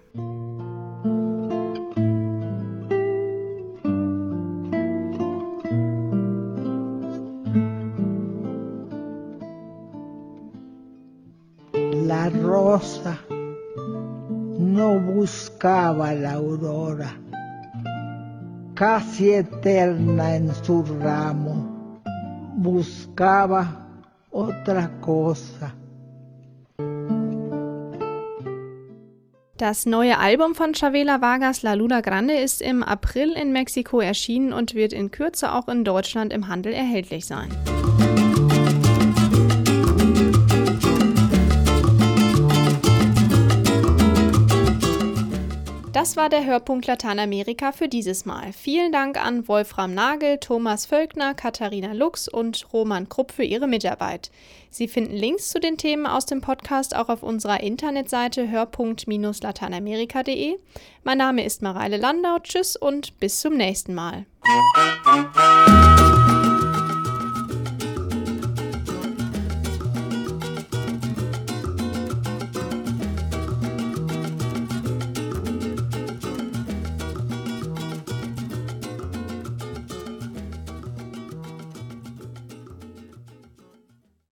Rosa 12.72 13.18
no 14.58 15.00
buscaba 15.00 16.14
la 16.14 16.34
aurora, 16.34 17.12
casi 18.74 19.34
eterna 19.34 20.36
en 20.36 20.54
su 20.64 20.84
ramo, 21.04 22.02
buscaba 22.56 23.62
otra 24.32 24.90
cosa. 25.02 25.74
Das 29.58 29.86
neue 29.86 30.18
Album 30.18 30.56
von 30.56 30.74
Chavela 30.74 31.20
Vargas 31.22 31.64
La 31.64 31.74
Luna 31.74 32.02
Grande 32.02 32.36
ist 32.36 32.62
im 32.62 32.84
April 32.84 33.34
in 33.34 33.52
Mexiko 33.52 34.00
erschienen 34.00 34.54
und 34.54 34.74
wird 34.74 34.94
in 34.94 35.12
Kürze 35.12 35.52
auch 35.52 35.68
in 35.68 35.84
Deutschland 35.84 36.32
im 36.34 36.48
Handel 36.48 36.74
erhältlich 36.74 37.26
sein. 37.26 37.50
Das 46.02 46.18
war 46.18 46.30
der 46.30 46.48
Hörpunkt 46.48 46.88
Lateinamerika 46.88 47.72
für 47.72 47.88
dieses 47.88 48.26
Mal. 48.26 48.54
Vielen 48.54 48.92
Dank 48.92 49.24
an 49.24 49.48
Wolfram 49.48 49.94
Nagel, 49.94 50.40
Thomas 50.40 50.88
Völkner, 50.88 51.36
Katharina 51.36 51.94
Lux 51.94 52.28
und 52.28 52.66
Roman 52.74 53.08
Krupp 53.08 53.32
für 53.32 53.44
ihre 53.44 53.68
Mitarbeit. 53.68 54.32
Sie 54.72 54.88
finden 54.88 55.16
Links 55.16 55.50
zu 55.50 55.60
den 55.60 55.78
Themen 55.78 56.08
aus 56.08 56.26
dem 56.26 56.42
Podcast 56.42 56.96
auch 56.96 57.10
auf 57.10 57.22
unserer 57.22 57.60
Internetseite 57.60 58.50
hörpunkt-lateinamerika.de. 58.50 60.58
Mein 61.04 61.20
Name 61.20 61.46
ist 61.46 61.62
Mareile 61.62 61.98
Landau. 61.98 62.40
Tschüss 62.40 62.76
und 62.76 63.20
bis 63.20 63.40
zum 63.40 63.56
nächsten 63.56 63.94
Mal. 63.94 64.26